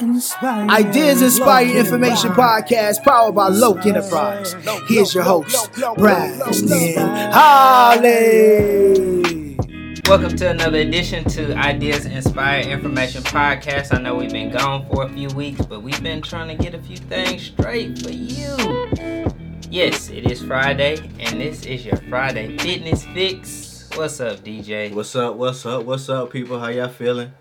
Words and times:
Inspired. 0.00 0.70
Ideas 0.70 1.22
Inspired 1.22 1.70
Information 1.70 2.30
Podcast 2.30 3.02
powered 3.02 3.34
by 3.34 3.48
Loke 3.48 3.84
Enterprise. 3.84 4.54
Here's 4.86 5.12
your 5.12 5.24
host, 5.24 5.72
Braxton 5.96 6.94
Holly. 7.32 8.28
Welcome 10.06 10.36
to 10.36 10.50
another 10.50 10.78
edition 10.78 11.24
to 11.30 11.52
Ideas 11.56 12.06
Inspired 12.06 12.66
Information 12.66 13.24
Podcast. 13.24 13.92
I 13.92 14.00
know 14.00 14.14
we've 14.14 14.30
been 14.30 14.52
gone 14.52 14.86
for 14.86 15.02
a 15.04 15.08
few 15.08 15.28
weeks, 15.30 15.66
but 15.66 15.82
we've 15.82 16.02
been 16.02 16.22
trying 16.22 16.56
to 16.56 16.62
get 16.62 16.74
a 16.74 16.78
few 16.80 16.96
things 16.96 17.42
straight 17.42 17.98
for 17.98 18.10
you. 18.10 19.26
Yes, 19.68 20.10
it 20.10 20.30
is 20.30 20.42
Friday, 20.42 21.10
and 21.18 21.40
this 21.40 21.66
is 21.66 21.84
your 21.84 21.96
Friday 22.08 22.56
Fitness 22.58 23.04
Fix. 23.06 23.90
What's 23.96 24.20
up, 24.20 24.38
DJ? 24.44 24.94
What's 24.94 25.16
up? 25.16 25.34
What's 25.34 25.66
up? 25.66 25.84
What's 25.84 26.08
up, 26.08 26.30
people? 26.30 26.60
How 26.60 26.68
y'all 26.68 26.88
feeling? 26.88 27.32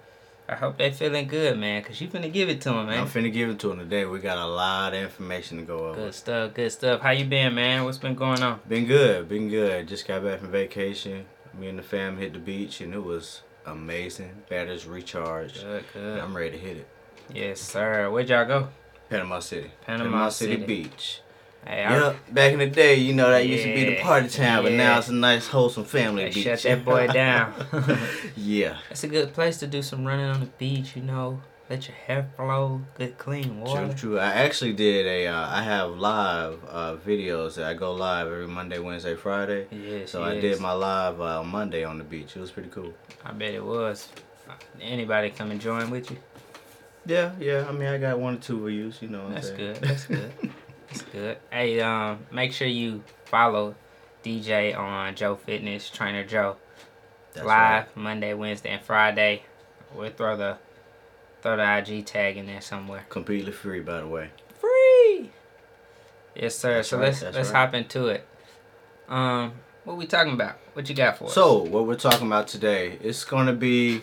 I 0.50 0.56
hope 0.56 0.78
they 0.78 0.92
feeling 0.92 1.28
good, 1.28 1.60
man, 1.60 1.82
because 1.82 2.00
you 2.00 2.08
finna 2.08 2.32
give 2.32 2.48
it 2.48 2.62
to 2.62 2.70
them, 2.70 2.88
man. 2.88 3.02
I'm 3.02 3.08
finna 3.08 3.34
give 3.34 3.50
it 3.50 3.60
to 3.60 3.68
them 3.68 3.80
today. 3.80 4.06
We 4.06 4.20
got 4.20 4.38
a 4.38 4.48
lot 4.48 4.94
of 4.94 5.02
information 5.02 5.58
to 5.58 5.64
go 5.64 5.90
over. 5.90 5.96
Good 5.96 6.16
stuff, 6.16 6.54
good 6.54 6.72
stuff. 6.72 7.02
How 7.02 7.12
you 7.12 7.26
been, 7.26 7.54
man? 7.54 7.84
What's 7.84 7.98
been 7.98 8.16
going 8.16 8.42
on? 8.42 8.62
Been 8.68 8.86
good, 8.86 9.28
been 9.28 9.50
good. 9.50 9.90
Just 9.90 10.08
got 10.08 10.24
back 10.24 10.40
from 10.40 10.52
vacation. 10.52 11.26
Me 11.60 11.68
and 11.68 11.78
the 11.78 11.84
fam 11.84 12.18
hit 12.18 12.32
the 12.32 12.40
beach, 12.40 12.80
and 12.80 12.94
it 12.94 13.04
was 13.04 13.42
amazing. 13.66 14.44
Batteries 14.50 14.86
recharged. 14.86 15.64
Good, 15.64 15.84
good. 15.94 16.20
I'm 16.20 16.36
ready 16.36 16.52
to 16.52 16.58
hit 16.58 16.78
it. 16.78 16.88
Yes, 17.34 17.60
sir. 17.60 18.10
Where'd 18.10 18.30
y'all 18.30 18.46
go? 18.46 18.70
Panama 19.10 19.40
City. 19.40 19.72
Panama 19.86 20.30
City. 20.30 20.54
City. 20.54 20.66
Beach. 20.66 21.22
Hey, 21.68 21.84
I, 21.84 22.00
Yep. 22.00 22.34
Back 22.34 22.54
in 22.54 22.60
the 22.60 22.68
day, 22.68 22.96
you 22.96 23.14
know 23.14 23.30
that 23.30 23.46
used 23.46 23.66
to 23.66 23.74
be 23.74 23.84
the 23.84 24.02
party 24.02 24.30
town, 24.30 24.64
but 24.64 24.72
yeah. 24.72 24.78
now 24.78 25.00
it's 25.00 25.10
a 25.10 25.14
nice, 25.14 25.48
wholesome 25.48 25.84
family 25.84 26.24
Hey, 26.24 26.32
beach. 26.32 26.44
shut 26.46 26.62
that 26.62 26.86
boy 26.86 27.08
down. 27.14 27.54
yeah. 28.38 28.78
It's 28.90 29.04
a 29.04 29.08
good 29.10 29.34
place 29.34 29.58
to 29.58 29.68
do 29.68 29.82
some 29.82 30.06
running 30.06 30.26
on 30.28 30.40
the 30.40 30.46
beach, 30.46 30.96
you 30.96 31.02
know. 31.02 31.42
Let 31.70 31.86
your 31.90 31.98
hair 31.98 32.30
flow, 32.38 32.82
good 32.96 33.18
clean 33.18 33.60
water. 33.60 33.88
True, 33.88 33.94
true. 33.94 34.20
I 34.20 34.32
actually 34.32 34.72
did 34.72 35.06
a. 35.06 35.28
Uh, 35.28 35.50
I 35.50 35.62
have 35.64 35.92
live 35.98 36.60
uh, 36.70 36.96
videos 37.06 37.56
that 37.56 37.66
I 37.66 37.74
go 37.74 37.92
live 37.94 38.28
every 38.28 38.48
Monday, 38.48 38.80
Wednesday, 38.80 39.16
Friday. 39.16 39.68
Yes, 39.70 40.12
So 40.12 40.24
I 40.24 40.40
did 40.40 40.62
my 40.62 40.72
live 40.72 41.20
uh, 41.20 41.42
on 41.42 41.48
Monday 41.50 41.84
on 41.84 41.98
the 41.98 42.06
beach. 42.06 42.38
It 42.38 42.40
was 42.40 42.52
pretty 42.52 42.70
cool. 42.70 42.94
I 43.26 43.34
bet 43.34 43.54
it 43.54 43.66
was. 43.66 44.08
Anybody 44.80 45.30
come 45.32 45.52
and 45.52 45.60
join 45.60 45.90
with 45.90 46.10
you? 46.10 46.18
Yeah, 47.06 47.34
yeah. 47.38 47.66
I 47.68 47.74
mean, 47.74 47.90
I 47.90 47.98
got 47.98 48.18
one 48.18 48.36
or 48.36 48.40
two 48.40 48.66
views. 48.66 49.00
You 49.02 49.10
know. 49.10 49.26
What 49.26 49.34
That's 49.34 49.50
good. 49.50 49.76
That's 49.76 50.06
good. 50.06 50.32
That's 50.98 51.12
good. 51.12 51.38
Hey, 51.52 51.80
um, 51.82 52.26
make 52.32 52.54
sure 52.54 52.68
you 52.68 53.04
follow 53.26 53.76
DJ 54.24 54.78
on 54.78 55.16
Joe 55.16 55.36
Fitness 55.36 55.90
Trainer 55.90 56.24
Joe 56.26 56.58
That's 57.34 57.46
live 57.46 57.86
right. 57.88 57.98
Monday, 57.98 58.34
Wednesday, 58.34 58.70
and 58.70 58.82
Friday. 58.82 59.44
We'll 59.96 60.10
throw 60.10 60.36
the 60.36 60.58
throw 61.42 61.56
the 61.56 61.78
IG 61.78 62.06
tag 62.06 62.38
in 62.38 62.48
there 62.48 62.62
somewhere. 62.62 63.06
Completely 63.10 63.52
free, 63.52 63.80
by 63.80 64.02
the 64.02 64.08
way. 64.08 64.30
Free. 64.60 65.32
Yes, 66.36 66.58
sir. 66.58 66.76
That's 66.76 66.90
so 66.90 66.98
right, 66.98 67.06
let's 67.06 67.22
let's 67.22 67.38
right. 67.50 67.56
hop 67.56 67.74
into 67.74 68.08
it. 68.08 68.28
Um, 69.08 69.54
what 69.84 69.98
we 69.98 70.06
talking 70.06 70.34
about? 70.34 70.58
What 70.74 70.90
you 70.90 70.96
got 70.96 71.18
for 71.18 71.26
us? 71.26 71.34
So 71.34 71.60
what 71.60 71.86
we're 71.86 71.96
talking 71.96 72.28
about 72.28 72.48
today, 72.48 72.98
it's 73.02 73.24
gonna 73.24 73.54
be 73.54 74.02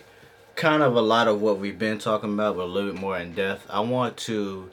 kind 0.55 0.83
of 0.83 0.95
a 0.95 1.03
lot 1.03 1.29
of 1.29 1.43
what 1.43 1.59
we've 1.59 1.79
been 1.79 1.99
talking 1.99 2.33
about, 2.33 2.57
but 2.57 2.63
a 2.63 2.67
little 2.67 2.93
bit 2.93 3.01
more 3.01 3.19
in 3.19 3.35
depth. 3.35 3.67
I 3.69 3.81
want 3.81 4.17
to 4.19 4.71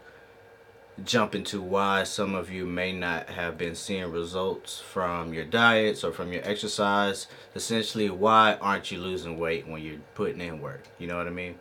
jump 1.06 1.36
into 1.36 1.62
why 1.62 2.04
some 2.04 2.36
of 2.36 2.52
you 2.52 2.66
may 2.66 2.92
not 2.92 3.30
have 3.30 3.58
been 3.58 3.76
seeing 3.76 4.12
results 4.12 4.80
from 4.80 5.34
your 5.34 5.46
diets 5.46 6.04
or 6.04 6.12
from 6.12 6.32
your 6.34 6.48
exercise. 6.48 7.28
Essentially, 7.56 8.10
why 8.10 8.58
aren't 8.62 8.92
you 8.92 9.00
losing 9.00 9.38
weight 9.38 9.68
when 9.68 9.82
you're 9.84 10.00
putting 10.16 10.42
in 10.42 10.62
work? 10.62 10.84
You 11.00 11.08
know 11.08 11.18
what 11.18 11.28
I 11.28 11.32
mean? 11.32 11.56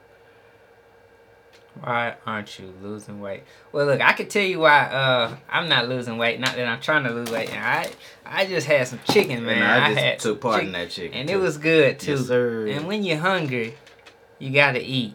Why 1.81 2.17
aren't 2.27 2.59
you 2.59 2.75
losing 2.83 3.21
weight? 3.21 3.45
Well, 3.73 3.87
look, 3.87 4.01
I 4.01 4.13
can 4.13 4.29
tell 4.29 4.43
you 4.43 4.59
why 4.61 4.81
uh, 4.87 5.37
I'm 5.49 5.69
not 5.69 5.89
losing 5.89 6.19
weight. 6.19 6.41
Not 6.41 6.57
that 6.57 6.67
I'm 6.67 6.81
trying 6.81 7.05
to 7.05 7.11
lose 7.11 7.31
weight. 7.31 7.57
I 7.57 7.89
I 8.27 8.47
just 8.47 8.67
had 8.67 8.89
some 8.89 8.99
chicken, 9.09 9.45
man. 9.47 9.63
and 9.63 9.65
I 9.65 9.89
just 9.93 10.05
had 10.05 10.19
took 10.19 10.41
part 10.41 10.65
in 10.65 10.73
that 10.73 10.91
chicken. 10.91 11.17
and 11.17 11.31
it 11.31 11.37
was 11.37 11.59
good 11.59 12.01
too. 12.01 12.13
Yes, 12.17 12.27
sir. 12.27 12.67
And 12.67 12.87
when 12.87 13.05
you're 13.05 13.19
hungry, 13.19 13.77
you 14.39 14.51
gotta 14.51 14.83
eat. 14.83 15.15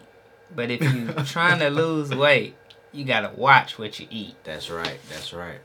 But 0.54 0.70
if 0.70 0.80
you're 0.80 1.12
trying 1.24 1.58
to 1.60 1.68
lose 1.68 2.14
weight, 2.14 2.56
you 2.96 3.04
gotta 3.04 3.30
watch 3.36 3.78
what 3.78 4.00
you 4.00 4.06
eat. 4.10 4.34
That's 4.44 4.70
right. 4.70 4.98
That's 5.10 5.32
right. 5.32 5.60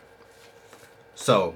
So, 1.16 1.56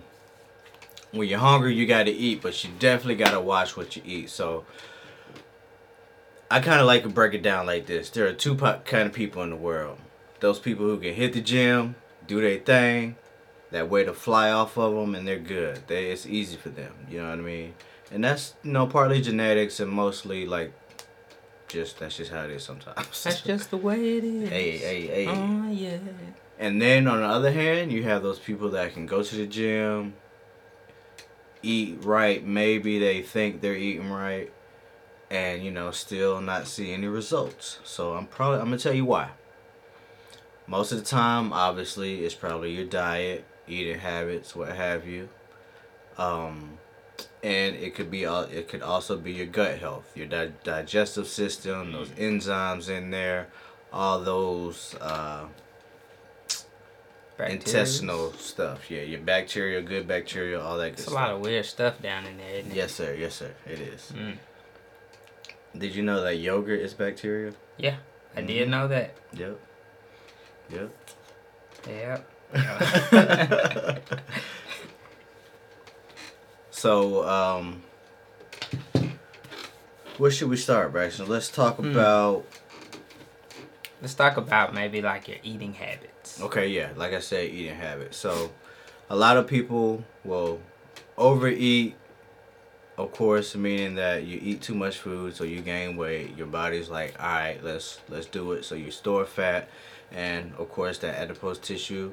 when 1.12 1.28
you're 1.28 1.40
hungry, 1.40 1.74
you 1.74 1.86
got 1.86 2.04
to 2.04 2.12
eat, 2.12 2.42
but 2.42 2.64
you 2.64 2.70
definitely 2.78 3.16
got 3.16 3.32
to 3.32 3.40
watch 3.40 3.76
what 3.76 3.96
you 3.96 4.02
eat. 4.06 4.30
So, 4.30 4.66
I 6.52 6.60
kind 6.60 6.80
of 6.80 6.86
like 6.86 7.04
to 7.04 7.10
break 7.10 7.34
it 7.34 7.42
down 7.42 7.66
like 7.66 7.88
this. 7.88 8.10
There 8.10 8.28
are 8.28 8.34
two 8.34 8.56
kind 8.56 9.08
of 9.08 9.14
people 9.14 9.42
in 9.42 9.50
the 9.50 9.56
world. 9.56 9.98
Those 10.40 10.60
people 10.60 10.86
who 10.86 11.00
can 11.00 11.14
hit 11.14 11.34
the 11.34 11.42
gym, 11.42 11.96
do 12.28 12.42
their 12.42 12.60
thing, 12.60 13.16
that 13.72 13.90
way 13.90 14.04
to 14.04 14.14
fly 14.14 14.52
off 14.52 14.78
of 14.78 14.94
them, 14.94 15.16
and 15.16 15.28
they're 15.28 15.40
good. 15.40 15.88
They 15.88 16.12
it's 16.12 16.26
easy 16.26 16.58
for 16.58 16.70
them. 16.70 16.94
You 17.10 17.22
know 17.22 17.30
what 17.30 17.40
I 17.40 17.42
mean? 17.42 17.74
And 18.12 18.24
that's 18.24 18.54
you 18.64 18.72
know 18.72 18.86
partly 18.86 19.22
genetics 19.22 19.80
and 19.80 19.92
mostly 19.92 20.46
like 20.46 20.74
just 21.68 22.00
that's 22.00 22.18
just 22.18 22.32
how 22.32 22.44
it 22.44 22.52
is 22.52 22.64
sometimes. 22.64 23.24
That's 23.24 23.42
just 23.44 23.72
the 23.72 23.78
way 23.78 24.18
it 24.18 24.24
is. 24.24 24.50
hey 24.50 24.78
hey 24.78 25.08
hey. 25.08 25.28
Oh 25.28 25.70
yeah. 25.72 25.98
And 26.58 26.82
then 26.82 27.08
on 27.08 27.20
the 27.20 27.28
other 27.28 27.52
hand, 27.52 27.92
you 27.92 28.04
have 28.04 28.24
those 28.24 28.40
people 28.40 28.70
that 28.70 28.94
can 28.94 29.06
go 29.06 29.22
to 29.22 29.36
the 29.36 29.46
gym, 29.46 30.14
eat 31.62 31.98
right. 32.04 32.46
Maybe 32.46 32.98
they 33.00 33.22
think 33.22 33.62
they're 33.62 33.76
eating 33.76 34.10
right, 34.10 34.52
and 35.30 35.64
you 35.64 35.72
know 35.72 35.92
still 35.92 36.40
not 36.42 36.68
see 36.68 36.94
any 36.94 37.08
results. 37.08 37.80
So 37.84 38.14
I'm 38.14 38.28
probably 38.28 38.60
I'm 38.60 38.66
gonna 38.66 38.78
tell 38.78 38.94
you 38.94 39.06
why. 39.06 39.32
Most 40.68 40.92
of 40.92 40.98
the 40.98 41.06
time, 41.06 41.54
obviously, 41.54 42.26
it's 42.26 42.34
probably 42.34 42.72
your 42.72 42.86
diet, 42.86 43.46
eating 43.68 44.00
habits, 44.00 44.56
what 44.56 44.76
have 44.76 45.06
you. 45.06 45.30
Um, 46.18 46.80
and 47.46 47.76
it 47.76 47.94
could 47.96 48.10
be 48.10 48.26
all 48.26 48.44
it 48.44 48.68
could 48.68 48.82
also 48.82 49.16
be 49.18 49.32
your 49.34 49.46
gut 49.46 49.78
health, 49.80 50.06
your 50.16 50.28
di- 50.28 50.52
digestive 50.64 51.28
system, 51.28 51.92
those 51.92 52.10
enzymes 52.10 52.90
in 52.90 53.12
there, 53.12 53.48
all 53.94 54.20
those. 54.22 54.96
Uh, 55.00 55.46
intestinal 57.38 58.32
stuff. 58.34 58.90
Yeah, 58.90 59.02
your 59.02 59.20
bacteria, 59.20 59.82
good 59.82 60.08
bacteria, 60.08 60.58
all 60.62 60.78
that 60.78 60.92
good 60.92 60.94
It's 60.94 61.02
a 61.02 61.04
stuff. 61.12 61.14
lot 61.16 61.30
of 61.32 61.42
weird 61.42 61.66
stuff 61.66 62.02
down 62.02 62.26
in 62.26 62.38
there, 62.38 62.50
isn't 62.60 62.72
it? 62.72 62.76
Yes, 62.76 62.94
sir. 62.94 63.14
Yes, 63.14 63.36
sir. 63.36 63.52
It 63.66 63.80
is. 63.82 64.14
Mm. 64.16 64.38
Did 65.78 65.94
you 65.96 66.02
know 66.04 66.22
that 66.22 66.38
yogurt 66.38 66.80
is 66.80 66.94
bacteria? 66.94 67.52
Yeah, 67.78 67.98
I 68.36 68.38
Mm-hmm. 68.40 68.48
did 68.48 68.70
know 68.70 68.88
that. 68.88 69.16
Yep. 69.34 69.60
Yep. 70.72 70.92
Yep. 71.90 72.26
so, 76.76 77.26
um, 77.28 77.82
where 80.18 80.30
should 80.32 80.50
we 80.50 80.58
start, 80.58 80.92
Braxton? 80.92 81.28
Let's 81.28 81.50
talk 81.50 81.78
Hmm. 81.78 81.86
about. 81.98 82.46
Let's 84.02 84.14
talk 84.14 84.36
about 84.38 84.74
maybe 84.74 85.02
like 85.02 85.28
your 85.30 85.38
eating 85.42 85.74
habits. 85.74 86.42
Okay, 86.42 86.68
yeah, 86.68 86.90
like 86.98 87.14
I 87.14 87.20
said, 87.20 87.50
eating 87.50 87.76
habits. 87.76 88.18
So, 88.18 88.52
a 89.10 89.16
lot 89.16 89.38
of 89.38 89.48
people 89.48 90.04
will 90.24 90.60
overeat. 91.18 91.96
Of 92.98 93.12
course, 93.12 93.56
meaning 93.56 93.96
that 93.96 94.24
you 94.24 94.40
eat 94.42 94.62
too 94.62 94.74
much 94.76 94.98
food, 94.98 95.36
so 95.36 95.44
you 95.44 95.62
gain 95.62 95.98
weight. 95.98 96.38
Your 96.38 96.48
body's 96.48 96.90
like, 96.90 97.16
all 97.22 97.28
right, 97.28 97.62
let's 97.64 98.00
let's 98.10 98.26
do 98.26 98.52
it. 98.54 98.64
So 98.64 98.76
you 98.76 98.90
store 98.92 99.26
fat, 99.26 99.68
and 100.12 100.54
of 100.58 100.70
course 100.72 100.98
that 101.00 101.16
adipose 101.16 101.58
tissue 101.58 102.12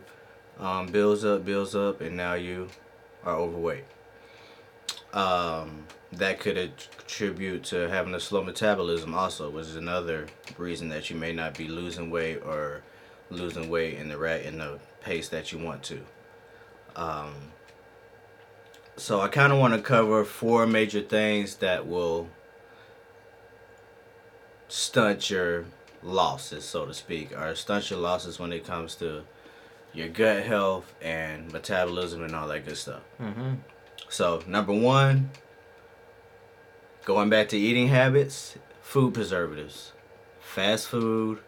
um, 0.59 0.87
builds 0.89 1.25
up, 1.25 1.45
builds 1.45 1.75
up, 1.77 2.01
and 2.01 2.17
now 2.17 2.35
you 2.35 2.69
are 3.25 3.37
overweight. 3.37 3.85
Um, 5.13 5.85
that 6.13 6.41
could 6.41 6.59
attribute 6.59 7.65
to 7.65 7.89
having 7.89 8.15
a 8.15 8.21
slow 8.21 8.43
metabolism, 8.43 9.15
also, 9.15 9.51
which 9.51 9.67
is 9.67 9.77
another 9.77 10.27
reason 10.59 10.89
that 10.91 11.09
you 11.11 11.17
may 11.17 11.33
not 11.33 11.57
be 11.57 11.69
losing 11.69 12.11
weight 12.11 12.43
or 12.45 12.83
losing 13.31 13.71
weight 13.71 13.99
in 13.99 14.09
the 14.09 14.19
right 14.19 14.45
in 14.45 14.59
the 14.59 14.79
pace 15.01 15.29
that 15.31 15.53
you 15.53 15.59
want 15.59 15.83
to. 15.85 16.01
Um, 16.97 17.33
so 18.97 19.21
I 19.21 19.29
kind 19.29 19.53
of 19.53 19.59
want 19.59 19.75
to 19.75 19.81
cover 19.81 20.25
four 20.25 20.67
major 20.67 21.01
things 21.01 21.57
that 21.57 21.87
will 21.87 22.29
stunt 24.69 25.31
your 25.31 25.65
losses, 26.03 26.65
so 26.65 26.87
to 26.87 26.95
speak, 26.95 27.33
or 27.33 27.55
stunt 27.55 27.91
your 27.91 28.01
losses 28.01 28.39
when 28.39 28.53
it 28.53 28.67
comes 28.67 28.95
to 28.97 29.23
your 29.95 30.09
gut 30.09 30.45
health 30.45 30.93
and 31.01 31.53
metabolism 31.53 32.23
and 32.23 32.35
all 32.35 32.49
that 32.49 32.67
good 32.67 32.77
stuff. 32.77 33.03
Mm-hmm. 33.21 33.55
So 34.09 34.43
number 34.47 34.73
one, 34.73 35.31
going 37.05 37.31
back 37.31 37.49
to 37.51 37.59
eating 37.59 37.89
habits, 37.89 38.57
food 38.81 39.15
preservatives, 39.15 39.93
fast 40.41 40.89
food, 40.89 41.39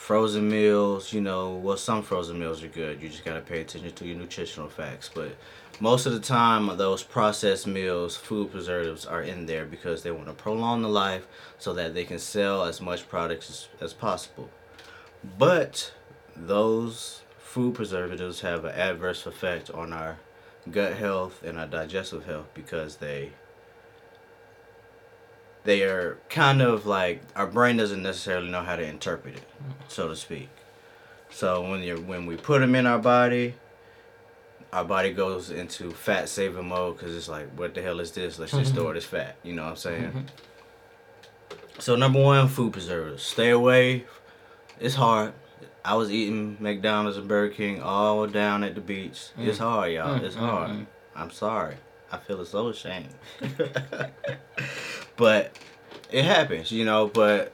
frozen 0.00 0.48
meals. 0.48 1.12
You 1.12 1.20
know, 1.20 1.54
well, 1.54 1.76
some 1.76 2.02
frozen 2.02 2.38
meals 2.38 2.62
are 2.64 2.68
good. 2.68 3.02
You 3.02 3.08
just 3.08 3.24
gotta 3.24 3.42
pay 3.42 3.60
attention 3.60 3.92
to 3.92 4.06
your 4.06 4.16
nutritional 4.16 4.68
facts. 4.68 5.10
But 5.14 5.36
most 5.78 6.06
of 6.06 6.12
the 6.12 6.20
time, 6.20 6.74
those 6.78 7.02
processed 7.02 7.66
meals, 7.66 8.16
food 8.16 8.50
preservatives 8.50 9.04
are 9.04 9.22
in 9.22 9.46
there 9.46 9.66
because 9.66 10.02
they 10.02 10.10
want 10.10 10.26
to 10.26 10.32
prolong 10.32 10.82
the 10.82 10.88
life 10.88 11.26
so 11.58 11.74
that 11.74 11.94
they 11.94 12.04
can 12.04 12.18
sell 12.18 12.64
as 12.64 12.80
much 12.80 13.08
products 13.08 13.50
as, 13.50 13.68
as 13.80 13.92
possible. 13.92 14.48
But 15.38 15.92
those 16.34 17.20
food 17.38 17.74
preservatives 17.74 18.40
have 18.40 18.64
an 18.64 18.74
adverse 18.74 19.26
effect 19.26 19.70
on 19.70 19.92
our 19.92 20.18
gut 20.70 20.94
health 20.94 21.42
and 21.42 21.58
our 21.58 21.66
digestive 21.66 22.26
health 22.26 22.48
because 22.54 22.96
they 22.96 23.32
they 25.64 25.82
are 25.82 26.18
kind 26.28 26.62
of 26.62 26.86
like 26.86 27.22
our 27.36 27.46
brain 27.46 27.76
doesn't 27.76 28.02
necessarily 28.02 28.50
know 28.50 28.62
how 28.62 28.76
to 28.76 28.82
interpret 28.84 29.36
it, 29.36 29.44
so 29.88 30.08
to 30.08 30.16
speak. 30.16 30.48
So 31.30 31.68
when 31.68 31.82
you 31.82 31.96
when 31.96 32.26
we 32.26 32.36
put 32.36 32.60
them 32.60 32.74
in 32.74 32.86
our 32.86 32.98
body, 32.98 33.54
our 34.72 34.84
body 34.84 35.12
goes 35.12 35.50
into 35.50 35.90
fat 35.90 36.28
saving 36.28 36.68
mode 36.68 36.96
because 36.96 37.14
it's 37.14 37.28
like, 37.28 37.48
what 37.58 37.74
the 37.74 37.82
hell 37.82 38.00
is 38.00 38.12
this? 38.12 38.38
Let's 38.38 38.52
just 38.52 38.72
store 38.72 38.86
mm-hmm. 38.86 38.94
this 38.94 39.04
fat. 39.04 39.36
You 39.42 39.54
know 39.54 39.64
what 39.64 39.70
I'm 39.70 39.76
saying? 39.76 40.02
Mm-hmm. 40.04 40.20
So 41.78 41.96
number 41.96 42.22
one, 42.22 42.48
food 42.48 42.72
preservatives. 42.72 43.22
Stay 43.22 43.50
away. 43.50 44.04
It's 44.78 44.94
hard. 44.94 45.32
I 45.84 45.94
was 45.94 46.10
eating 46.10 46.56
McDonald's 46.60 47.16
and 47.18 47.26
Burger 47.28 47.54
King 47.54 47.82
all 47.82 48.26
down 48.26 48.64
at 48.64 48.74
the 48.74 48.80
beach. 48.80 49.28
It's 49.38 49.58
hard, 49.58 49.92
y'all. 49.92 50.18
Mm, 50.18 50.22
It's 50.22 50.36
mm, 50.36 50.40
hard. 50.40 50.70
mm. 50.70 50.86
I'm 51.16 51.30
sorry. 51.30 51.76
I 52.12 52.18
feel 52.18 52.44
so 52.44 52.68
ashamed. 52.68 53.08
but 55.16 55.56
it 56.10 56.24
happens, 56.24 56.72
you 56.72 56.84
know. 56.84 57.06
But 57.08 57.52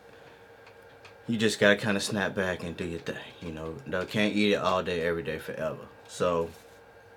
you 1.27 1.37
just 1.37 1.59
gotta 1.59 1.77
kind 1.77 1.97
of 1.97 2.03
snap 2.03 2.35
back 2.35 2.63
and 2.63 2.77
do 2.77 2.85
your 2.85 3.01
thing. 3.01 3.17
You 3.43 3.53
know, 3.53 3.75
no, 3.87 4.05
can't 4.05 4.35
eat 4.35 4.53
it 4.53 4.57
all 4.57 4.83
day, 4.83 5.03
every 5.03 5.23
day, 5.23 5.39
forever. 5.39 5.79
So 6.09 6.51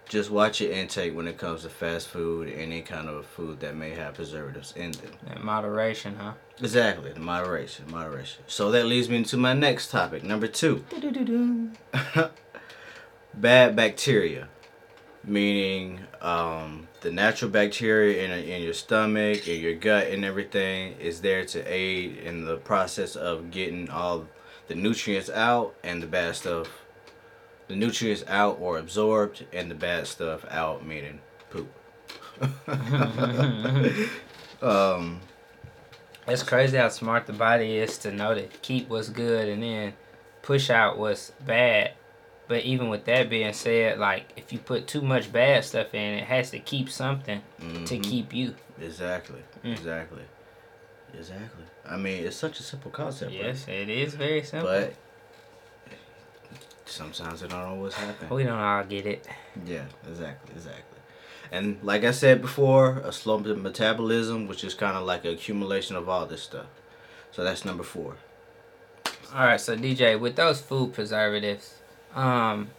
just 0.09 0.31
watch 0.31 0.59
your 0.59 0.71
intake 0.71 1.15
when 1.15 1.27
it 1.27 1.37
comes 1.37 1.61
to 1.61 1.69
fast 1.69 2.07
food, 2.07 2.51
any 2.51 2.81
kind 2.81 3.07
of 3.07 3.27
food 3.27 3.59
that 3.59 3.75
may 3.75 3.91
have 3.91 4.15
preservatives 4.15 4.73
in 4.75 4.91
them. 4.91 5.11
In 5.33 5.45
moderation, 5.45 6.15
huh? 6.15 6.33
Exactly, 6.59 7.13
moderation, 7.13 7.85
moderation. 7.89 8.43
So 8.47 8.71
that 8.71 8.87
leads 8.87 9.07
me 9.07 9.17
into 9.17 9.37
my 9.37 9.53
next 9.53 9.91
topic, 9.91 10.23
number 10.23 10.47
two. 10.47 10.83
Bad 13.35 13.75
bacteria, 13.75 14.49
meaning 15.23 16.01
um, 16.21 16.87
the 17.01 17.11
natural 17.11 17.51
bacteria 17.51 18.23
in, 18.23 18.31
in 18.31 18.63
your 18.63 18.73
stomach, 18.73 19.47
in 19.47 19.61
your 19.61 19.75
gut, 19.75 20.07
and 20.07 20.25
everything 20.25 20.95
is 20.99 21.21
there 21.21 21.45
to 21.45 21.63
aid 21.71 22.17
in 22.17 22.45
the 22.45 22.57
process 22.57 23.15
of 23.15 23.51
getting 23.51 23.89
all 23.91 24.27
the 24.67 24.75
nutrients 24.75 25.29
out 25.29 25.75
and 25.83 26.01
the 26.01 26.07
bad 26.07 26.35
stuff, 26.35 26.67
the 27.69 27.75
nutrients 27.75 28.25
out 28.27 28.57
or 28.59 28.77
absorbed, 28.77 29.45
and 29.53 29.71
the 29.71 29.75
bad 29.75 30.05
stuff 30.07 30.43
out, 30.51 30.85
meaning 30.85 31.19
poop. 31.49 31.71
um, 34.61 35.21
It's 36.27 36.43
crazy 36.43 36.77
how 36.77 36.89
smart 36.89 37.25
the 37.27 37.33
body 37.33 37.77
is 37.77 37.97
to 37.99 38.11
know 38.11 38.35
to 38.35 38.43
keep 38.61 38.89
what's 38.89 39.09
good 39.09 39.47
and 39.47 39.63
then 39.63 39.93
push 40.41 40.69
out 40.69 40.97
what's 40.97 41.31
bad. 41.45 41.93
But 42.47 42.63
even 42.63 42.89
with 42.89 43.05
that 43.05 43.29
being 43.29 43.53
said, 43.53 43.99
like 43.99 44.33
if 44.35 44.51
you 44.51 44.59
put 44.59 44.87
too 44.87 45.01
much 45.01 45.31
bad 45.31 45.63
stuff 45.63 45.93
in, 45.93 46.15
it 46.15 46.23
has 46.23 46.49
to 46.51 46.59
keep 46.59 46.89
something 46.89 47.41
to 47.59 47.65
mhm. 47.65 48.03
keep 48.03 48.33
you. 48.33 48.55
Exactly. 48.81 49.41
Mm. 49.63 49.73
Exactly. 49.73 50.23
Exactly. 51.13 51.65
I 51.87 51.97
mean, 51.97 52.23
it's 52.25 52.35
such 52.35 52.59
a 52.59 52.63
simple 52.63 52.91
concept. 52.91 53.31
right? 53.31 53.45
Yes, 53.45 53.67
it 53.67 53.89
is 53.89 54.15
very 54.15 54.43
simple. 54.43 54.69
But 54.69 54.93
sometimes 56.89 57.43
I 57.43 57.47
don't 57.47 57.59
always 57.59 57.93
happen. 57.93 58.29
we 58.29 58.43
don't 58.43 58.57
all 58.59 58.83
get 58.83 59.05
it. 59.05 59.27
Yeah, 59.65 59.85
exactly, 60.07 60.53
exactly. 60.55 60.83
And 61.51 61.79
like 61.83 62.03
I 62.03 62.11
said 62.11 62.41
before, 62.41 62.97
a 62.99 63.11
slow 63.11 63.39
metabolism, 63.39 64.47
which 64.47 64.63
is 64.63 64.73
kind 64.73 64.95
of 64.95 65.05
like 65.05 65.25
an 65.25 65.33
accumulation 65.33 65.95
of 65.95 66.07
all 66.07 66.25
this 66.25 66.43
stuff. 66.43 66.67
So 67.31 67.43
that's 67.43 67.65
number 67.65 67.83
four. 67.83 68.17
All 69.33 69.45
right, 69.45 69.59
so 69.61 69.75
DJ, 69.75 70.19
with 70.19 70.35
those 70.35 70.59
food 70.61 70.93
preservatives, 70.93 71.75
um, 72.15 72.69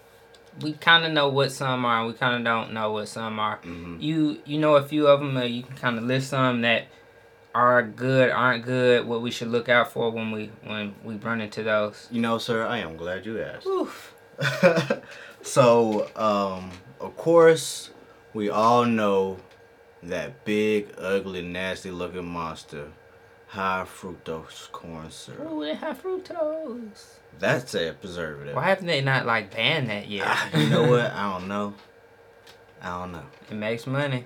we 0.61 0.73
kind 0.73 1.05
of 1.05 1.13
know 1.13 1.29
what 1.29 1.53
some 1.53 1.85
are, 1.85 2.01
and 2.01 2.09
we 2.09 2.15
kind 2.15 2.35
of 2.37 2.45
don't 2.45 2.73
know 2.73 2.93
what 2.93 3.09
some 3.09 3.39
are. 3.39 3.57
hmm 3.59 3.97
You 4.01 4.41
you 4.45 4.59
know 4.59 4.77
a 4.77 4.83
few 4.83 5.07
of 5.07 5.21
them, 5.21 5.37
or 5.39 5.45
you 5.45 5.63
can 5.63 5.77
kind 5.77 5.99
of 5.99 6.05
list 6.05 6.31
some 6.31 6.61
that 6.63 6.87
are 7.55 7.83
good, 7.83 8.31
aren't 8.31 8.65
good, 8.65 9.07
what 9.07 9.23
we 9.23 9.31
should 9.31 9.49
look 9.49 9.69
out 9.69 9.93
for 9.93 10.11
when 10.11 10.31
we 10.31 10.51
when 10.65 10.95
we 11.05 11.17
run 11.17 11.41
into 11.41 11.63
those. 11.63 12.09
You 12.11 12.21
know, 12.21 12.39
sir, 12.39 12.67
I 12.67 12.79
am 12.79 12.97
glad 12.97 13.27
you 13.27 13.43
asked. 13.43 13.67
Oof. 13.67 14.15
so, 15.43 16.09
um, 16.17 16.71
of 17.01 17.17
course, 17.17 17.91
we 18.33 18.49
all 18.49 18.85
know 18.85 19.39
that 20.03 20.45
big, 20.45 20.89
ugly, 20.99 21.43
nasty 21.43 21.91
looking 21.91 22.27
monster, 22.27 22.89
high 23.49 23.85
fructose 23.87 24.71
corn 24.73 25.11
syrup. 25.11 25.51
Ooh, 25.51 25.65
they 25.65 25.75
have 25.75 26.03
fructose. 26.03 27.17
That's 27.39 27.75
a 27.75 27.93
preservative. 27.93 28.55
Why 28.55 28.69
haven't 28.69 28.87
they 28.87 29.01
not 29.01 29.27
like 29.27 29.55
banned 29.55 29.89
that 29.91 30.09
yet? 30.09 30.27
Ah, 30.27 30.57
you 30.57 30.69
know 30.69 30.89
what? 30.89 31.11
I 31.13 31.33
don't 31.33 31.49
know. 31.49 31.75
I 32.83 33.01
don't 33.01 33.13
know. 33.13 33.25
it 33.51 33.55
makes 33.55 33.87
money. 33.87 34.25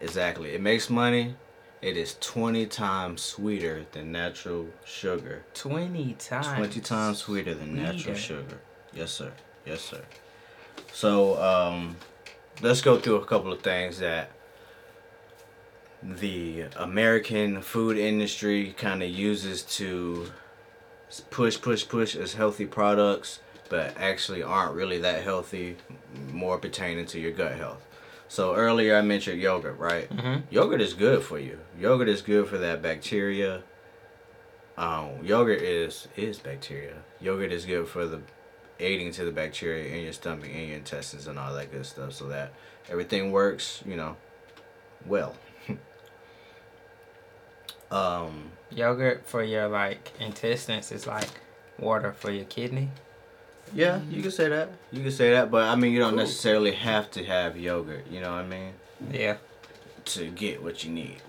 Exactly. 0.00 0.50
It 0.54 0.60
makes 0.60 0.90
money. 0.90 1.36
It 1.82 1.96
is 1.96 2.16
20 2.20 2.66
times 2.66 3.22
sweeter 3.22 3.86
than 3.92 4.10
natural 4.10 4.68
sugar. 4.84 5.44
Twenty 5.54 6.14
times. 6.14 6.46
20 6.48 6.80
times 6.80 7.18
sweeter 7.18 7.54
than 7.54 7.76
natural 7.76 8.14
sugar. 8.14 8.60
Yes, 8.94 9.12
sir. 9.12 9.32
Yes, 9.66 9.82
sir. 9.82 10.02
So, 10.92 11.40
um, 11.42 11.96
let's 12.62 12.80
go 12.80 12.98
through 12.98 13.16
a 13.16 13.24
couple 13.26 13.52
of 13.52 13.60
things 13.60 13.98
that 13.98 14.30
the 16.02 16.66
American 16.76 17.60
food 17.60 17.98
industry 17.98 18.74
kind 18.76 19.02
of 19.02 19.10
uses 19.10 19.62
to 19.62 20.30
push, 21.30 21.60
push, 21.60 21.86
push 21.86 22.16
as 22.16 22.34
healthy 22.34 22.66
products, 22.66 23.40
but 23.68 23.96
actually 23.98 24.42
aren't 24.42 24.74
really 24.74 24.98
that 24.98 25.22
healthy, 25.22 25.76
more 26.32 26.58
pertaining 26.58 27.06
to 27.06 27.20
your 27.20 27.32
gut 27.32 27.56
health. 27.56 27.85
So 28.28 28.54
earlier 28.54 28.96
I 28.96 29.02
mentioned 29.02 29.40
yogurt, 29.40 29.78
right? 29.78 30.08
Mhm. 30.10 30.42
Yogurt 30.50 30.80
is 30.80 30.94
good 30.94 31.22
for 31.22 31.38
you. 31.38 31.58
Yogurt 31.78 32.08
is 32.08 32.22
good 32.22 32.48
for 32.48 32.58
that 32.58 32.82
bacteria. 32.82 33.62
Um, 34.76 35.24
yogurt 35.24 35.62
is 35.62 36.08
is 36.16 36.38
bacteria. 36.38 36.94
Yogurt 37.20 37.52
is 37.52 37.64
good 37.64 37.88
for 37.88 38.06
the 38.06 38.20
aiding 38.78 39.10
to 39.12 39.24
the 39.24 39.32
bacteria 39.32 39.94
in 39.94 40.02
your 40.04 40.12
stomach, 40.12 40.50
in 40.50 40.68
your 40.68 40.76
intestines, 40.76 41.26
and 41.26 41.38
all 41.38 41.54
that 41.54 41.70
good 41.72 41.86
stuff, 41.86 42.12
so 42.12 42.26
that 42.28 42.52
everything 42.90 43.32
works, 43.32 43.82
you 43.86 43.96
know, 43.96 44.16
well. 45.06 45.34
um, 47.90 48.50
Yogurt 48.70 49.26
for 49.26 49.42
your 49.42 49.68
like 49.68 50.12
intestines 50.20 50.90
is 50.92 51.06
like 51.06 51.28
water 51.78 52.12
for 52.12 52.30
your 52.30 52.44
kidney. 52.44 52.90
Yeah, 53.74 54.00
you 54.10 54.22
can 54.22 54.30
say 54.30 54.48
that. 54.48 54.70
You 54.92 55.02
can 55.02 55.12
say 55.12 55.30
that, 55.32 55.50
but 55.50 55.64
I 55.68 55.74
mean, 55.76 55.92
you 55.92 55.98
don't 55.98 56.10
Cool. 56.10 56.18
necessarily 56.20 56.72
have 56.72 57.10
to 57.12 57.24
have 57.24 57.56
yogurt. 57.58 58.06
You 58.10 58.20
know 58.20 58.32
what 58.32 58.42
I 58.44 58.46
mean? 58.46 58.72
Yeah, 59.12 59.36
To 60.06 60.28
get 60.30 60.62
what 60.62 60.84
you 60.84 60.90
need. 60.92 61.20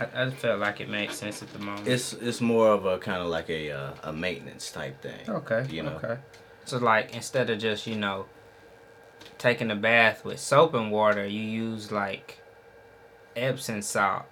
I, 0.00 0.24
I 0.24 0.30
felt 0.30 0.60
like 0.60 0.80
it 0.80 0.88
made 0.88 1.12
sense 1.12 1.42
at 1.42 1.52
the 1.52 1.58
moment. 1.58 1.86
It's 1.86 2.12
it's 2.14 2.40
more 2.40 2.68
of 2.68 2.86
a 2.86 2.98
kind 2.98 3.20
of 3.20 3.28
like 3.28 3.50
a 3.50 3.70
uh, 3.70 3.92
a 4.04 4.12
maintenance 4.12 4.70
type 4.70 5.02
thing. 5.02 5.28
Okay. 5.28 5.66
You 5.70 5.82
know. 5.82 6.00
Okay. 6.02 6.16
So 6.64 6.78
like 6.78 7.14
instead 7.14 7.50
of 7.50 7.58
just 7.58 7.86
you 7.86 7.96
know 7.96 8.26
taking 9.38 9.70
a 9.70 9.76
bath 9.76 10.24
with 10.24 10.40
soap 10.40 10.72
and 10.74 10.90
water, 10.90 11.26
you 11.26 11.40
use 11.42 11.92
like 11.92 12.38
Epsom 13.36 13.82
salt. 13.82 14.24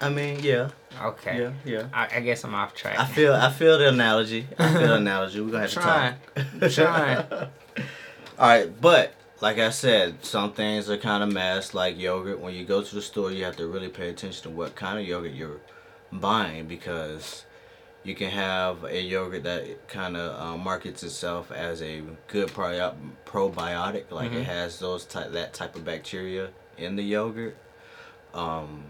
I 0.00 0.08
mean, 0.08 0.40
yeah, 0.42 0.70
Okay. 1.00 1.40
yeah, 1.42 1.52
yeah. 1.64 1.86
I, 1.92 2.16
I 2.16 2.20
guess 2.20 2.44
I'm 2.44 2.54
off 2.54 2.74
track. 2.74 2.98
I 2.98 3.06
feel 3.06 3.32
I 3.34 3.50
feel 3.50 3.78
the 3.78 3.88
analogy. 3.88 4.46
I 4.58 4.72
feel 4.72 4.88
the 4.88 4.94
analogy. 4.96 5.40
We're 5.40 5.50
gonna 5.52 5.62
have 5.62 5.70
Trying. 5.70 6.14
to 6.34 6.40
I'm 6.40 6.60
talk. 6.60 6.70
trying. 6.72 7.48
All 8.38 8.48
right, 8.48 8.80
but 8.80 9.14
like 9.40 9.58
I 9.58 9.70
said, 9.70 10.24
some 10.24 10.52
things 10.52 10.88
are 10.90 10.96
kind 10.96 11.22
of 11.22 11.32
masked, 11.32 11.74
like 11.74 11.98
yogurt. 11.98 12.40
When 12.40 12.54
you 12.54 12.64
go 12.64 12.82
to 12.82 12.94
the 12.94 13.02
store, 13.02 13.30
you 13.30 13.44
have 13.44 13.56
to 13.56 13.66
really 13.66 13.88
pay 13.88 14.08
attention 14.08 14.42
to 14.44 14.50
what 14.50 14.74
kind 14.74 14.98
of 14.98 15.06
yogurt 15.06 15.32
you're 15.32 15.60
buying 16.12 16.66
because 16.66 17.44
you 18.04 18.14
can 18.14 18.30
have 18.30 18.82
a 18.84 19.00
yogurt 19.00 19.44
that 19.44 19.88
kind 19.88 20.16
of 20.16 20.40
uh, 20.40 20.56
markets 20.56 21.02
itself 21.04 21.50
as 21.52 21.80
a 21.82 22.02
good 22.28 22.48
probio- 22.48 22.94
probiotic, 23.26 24.10
like 24.10 24.32
Mhm. 24.32 24.40
it 24.40 24.44
has 24.44 24.78
those 24.78 25.04
type 25.04 25.32
that 25.32 25.52
type 25.54 25.74
of 25.76 25.84
bacteria 25.84 26.50
in 26.78 26.96
the 26.96 27.02
yogurt. 27.02 27.56
Um, 28.34 28.84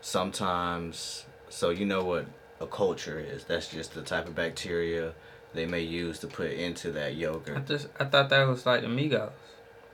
sometimes, 0.00 1.24
so 1.48 1.70
you 1.70 1.86
know 1.86 2.04
what 2.04 2.26
a 2.60 2.66
culture 2.66 3.18
is. 3.18 3.44
That's 3.44 3.68
just 3.68 3.94
the 3.94 4.02
type 4.02 4.26
of 4.26 4.34
bacteria 4.34 5.14
they 5.54 5.66
may 5.66 5.80
use 5.80 6.18
to 6.20 6.26
put 6.26 6.50
into 6.50 6.90
that 6.92 7.16
yogurt. 7.16 7.48
I 7.48 7.60
yogurt. 7.60 7.66
just 7.66 7.88
I 7.98 8.04
thought 8.04 8.28
that 8.30 8.46
was 8.46 8.66
like 8.66 8.84
Amigos. 8.84 9.32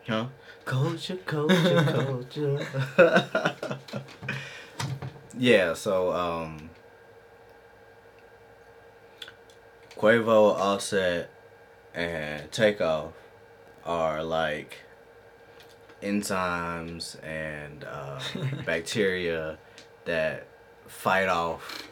Huh? 0.06 0.26
Culture, 0.64 1.16
culture, 1.16 1.84
culture. 2.96 3.78
yeah, 5.38 5.74
so 5.74 6.12
um 6.12 6.70
Quavo, 9.96 10.54
Offset, 10.54 11.30
and 11.94 12.50
Takeoff 12.50 13.12
are 13.84 14.22
like 14.24 14.78
enzymes 16.02 17.22
and 17.24 17.84
uh, 17.84 18.20
bacteria 18.66 19.56
that 20.04 20.46
fight 20.86 21.28
off 21.28 21.88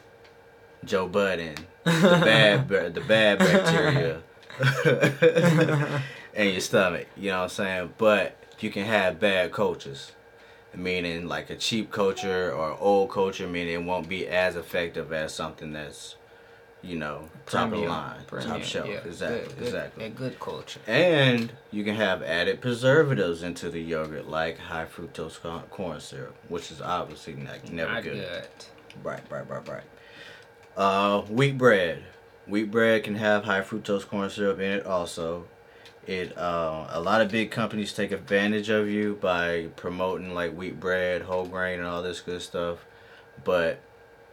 Joe 0.85 1.07
Budden, 1.07 1.55
the 1.83 1.91
bad 1.91 2.67
the 2.93 3.01
bad 3.01 3.39
bacteria 3.39 4.21
in 6.33 6.51
your 6.51 6.61
stomach. 6.61 7.07
You 7.15 7.31
know 7.31 7.37
what 7.37 7.43
I'm 7.43 7.49
saying? 7.49 7.93
But 7.97 8.37
you 8.59 8.69
can 8.69 8.85
have 8.85 9.19
bad 9.19 9.51
cultures, 9.51 10.11
meaning 10.75 11.27
like 11.27 11.49
a 11.49 11.55
cheap 11.55 11.91
culture 11.91 12.51
or 12.51 12.77
old 12.79 13.11
culture, 13.11 13.47
meaning 13.47 13.73
it 13.73 13.83
won't 13.83 14.07
be 14.09 14.27
as 14.27 14.55
effective 14.55 15.11
as 15.11 15.33
something 15.33 15.73
that's, 15.73 16.15
you 16.81 16.97
know, 16.97 17.29
top 17.45 17.71
of 17.71 17.79
the 17.79 17.87
line, 17.87 18.21
premium, 18.27 18.49
top 18.51 18.63
shelf. 18.63 18.87
yeah, 18.87 18.99
exactly, 19.05 19.39
good, 19.39 19.57
good, 19.57 19.65
exactly. 19.67 20.05
A 20.05 20.09
good 20.09 20.39
culture. 20.39 20.79
And 20.87 21.51
you 21.71 21.83
can 21.83 21.95
have 21.95 22.21
added 22.23 22.61
preservatives 22.61 23.41
into 23.43 23.69
the 23.69 23.81
yogurt, 23.81 24.27
like 24.29 24.57
high 24.59 24.85
fructose 24.85 25.41
corn, 25.41 25.61
corn 25.69 25.99
syrup, 25.99 26.35
which 26.49 26.71
is 26.71 26.81
obviously 26.81 27.33
not, 27.35 27.69
never 27.71 27.93
Not 27.93 28.03
good. 28.03 28.13
good. 28.15 28.47
Right, 29.01 29.21
right, 29.29 29.49
right, 29.49 29.67
right. 29.67 29.83
Uh, 30.75 31.21
wheat 31.23 31.57
bread. 31.57 32.03
Wheat 32.47 32.71
bread 32.71 33.03
can 33.03 33.15
have 33.15 33.45
high 33.45 33.61
fructose 33.61 34.05
corn 34.05 34.29
syrup 34.29 34.59
in 34.59 34.71
it. 34.71 34.85
Also, 34.85 35.45
it 36.05 36.37
uh, 36.37 36.87
a 36.89 36.99
lot 36.99 37.21
of 37.21 37.31
big 37.31 37.51
companies 37.51 37.93
take 37.93 38.11
advantage 38.11 38.69
of 38.69 38.89
you 38.89 39.17
by 39.21 39.67
promoting 39.75 40.33
like 40.33 40.53
wheat 40.53 40.79
bread, 40.79 41.21
whole 41.21 41.45
grain, 41.45 41.79
and 41.79 41.87
all 41.87 42.03
this 42.03 42.19
good 42.19 42.41
stuff, 42.41 42.85
but 43.43 43.79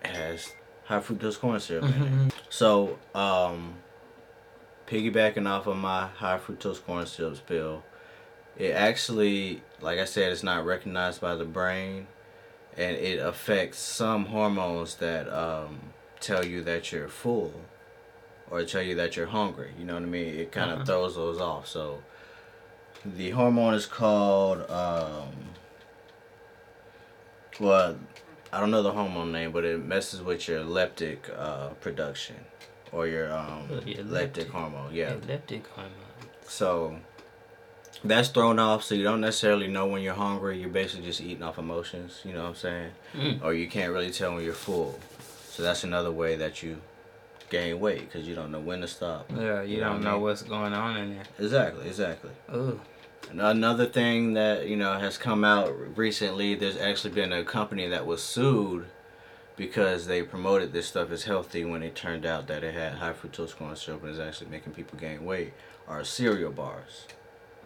has 0.03 0.53
high 0.85 0.99
fructose 0.99 1.39
corn 1.39 1.61
syrup 1.61 1.85
in 1.85 2.03
it. 2.27 2.35
So, 2.49 2.99
um, 3.15 3.75
piggybacking 4.87 5.49
off 5.49 5.69
of 5.69 5.77
my 5.77 6.09
high 6.09 6.39
fructose 6.39 6.83
corn 6.85 7.07
syrup 7.07 7.37
spill, 7.37 7.85
it 8.57 8.73
actually, 8.73 9.63
like 9.81 10.01
I 10.01 10.05
said, 10.05 10.33
it's 10.33 10.43
not 10.43 10.67
recognized 10.67 11.21
by 11.21 11.37
the 11.37 11.45
brain, 11.45 12.09
and 12.77 12.97
it 12.97 13.19
affects 13.19 13.79
some 13.79 14.27
hormones 14.27 14.97
that 14.97 15.29
um, 15.29 15.79
tell 16.21 16.45
you 16.45 16.63
that 16.65 16.93
you're 16.93 17.09
full, 17.09 17.53
or 18.51 18.65
tell 18.65 18.83
you 18.83 18.95
that 18.97 19.17
you're 19.17 19.27
hungry. 19.27 19.73
You 19.79 19.85
know 19.85 19.95
what 19.95 20.03
I 20.03 20.07
mean? 20.07 20.35
It 20.39 20.53
kind 20.53 20.71
of 20.71 20.77
Uh-huh. 20.79 20.85
throws 20.87 21.15
those 21.17 21.41
off. 21.41 21.67
So, 21.67 22.03
the 23.05 23.31
hormone 23.31 23.75
is 23.75 23.87
called. 23.87 24.69
Um, 24.71 25.33
well, 27.59 27.97
I 28.53 28.61
don't 28.61 28.71
know 28.71 28.83
the 28.83 28.93
hormone 28.93 29.33
name, 29.33 29.53
but 29.53 29.65
it 29.65 29.83
messes 29.85 30.23
with 30.23 30.49
your 30.49 30.61
leptic 30.65 31.19
uh, 31.37 31.69
production 31.81 32.37
or 32.93 33.07
your 33.07 33.33
um, 33.33 33.69
Oh, 33.71 33.75
leptic 33.75 34.05
leptic. 34.07 34.49
hormone. 34.51 34.95
Yeah. 34.95 35.13
Leptic 35.27 35.67
hormone. 35.69 35.93
So 36.47 36.97
that's 38.05 38.29
thrown 38.29 38.59
off. 38.59 38.85
So 38.85 38.95
you 38.95 39.03
don't 39.05 39.21
necessarily 39.21 39.67
know 39.69 39.87
when 39.87 40.03
you're 40.03 40.15
hungry. 40.15 40.59
You're 40.61 40.69
basically 40.71 41.07
just 41.07 41.21
eating 41.21 41.43
off 41.43 41.59
emotions. 41.59 42.21
You 42.25 42.33
know 42.33 42.43
what 42.43 42.49
I'm 42.51 42.55
saying? 42.55 42.91
Mm. 43.15 43.45
Or 43.45 43.53
you 43.55 43.69
can't 43.69 43.93
really 43.93 44.11
tell 44.11 44.35
when 44.35 44.45
you're 44.45 44.55
full. 44.55 44.99
So 45.49 45.63
that's 45.63 45.85
another 45.85 46.11
way 46.11 46.37
that 46.37 46.63
you 46.63 46.79
gain 47.51 47.81
weight 47.81 48.01
because 48.03 48.27
you 48.27 48.35
don't 48.35 48.53
know 48.53 48.61
when 48.61 48.81
to 48.81 48.89
stop. 48.89 49.31
Yeah, 49.37 49.63
you 49.63 49.75
You 49.77 49.81
don't 49.81 50.01
I 50.01 50.05
know 50.05 50.13
mean? 50.15 50.23
what's 50.23 50.43
going 50.43 50.73
on 50.73 50.97
in 50.97 51.15
there. 51.17 51.25
Exactly. 51.39 51.87
Exactly. 51.89 52.31
Ooh. 52.55 52.81
And 53.31 53.41
Another 53.41 53.87
thing 53.87 54.35
that 54.35 54.67
you 54.69 54.77
know 54.77 54.99
has 54.99 55.19
come 55.19 55.45
out 55.45 55.75
recently, 55.97 56.55
there's 56.55 56.77
actually 56.79 57.13
been 57.13 57.33
a 57.33 57.45
company 57.45 57.87
that 57.89 58.07
was 58.07 58.23
sued 58.23 58.87
because 59.57 60.07
they 60.07 60.23
promoted 60.23 60.73
this 60.73 60.87
stuff 60.87 61.11
as 61.11 61.25
healthy 61.25 61.65
when 61.65 61.83
it 61.83 61.95
turned 61.95 62.25
out 62.25 62.47
that 62.47 62.65
it 62.65 62.73
had 62.73 62.95
high 62.95 63.13
fructose 63.13 63.55
corn 63.55 63.77
syrup 63.77 64.03
and 64.03 64.13
is 64.13 64.19
actually 64.19 64.49
making 64.51 64.73
people 64.73 64.99
gain 64.99 65.25
weight. 65.25 65.53
Are 65.87 66.03
cereal 66.05 66.53
bars. 66.53 67.07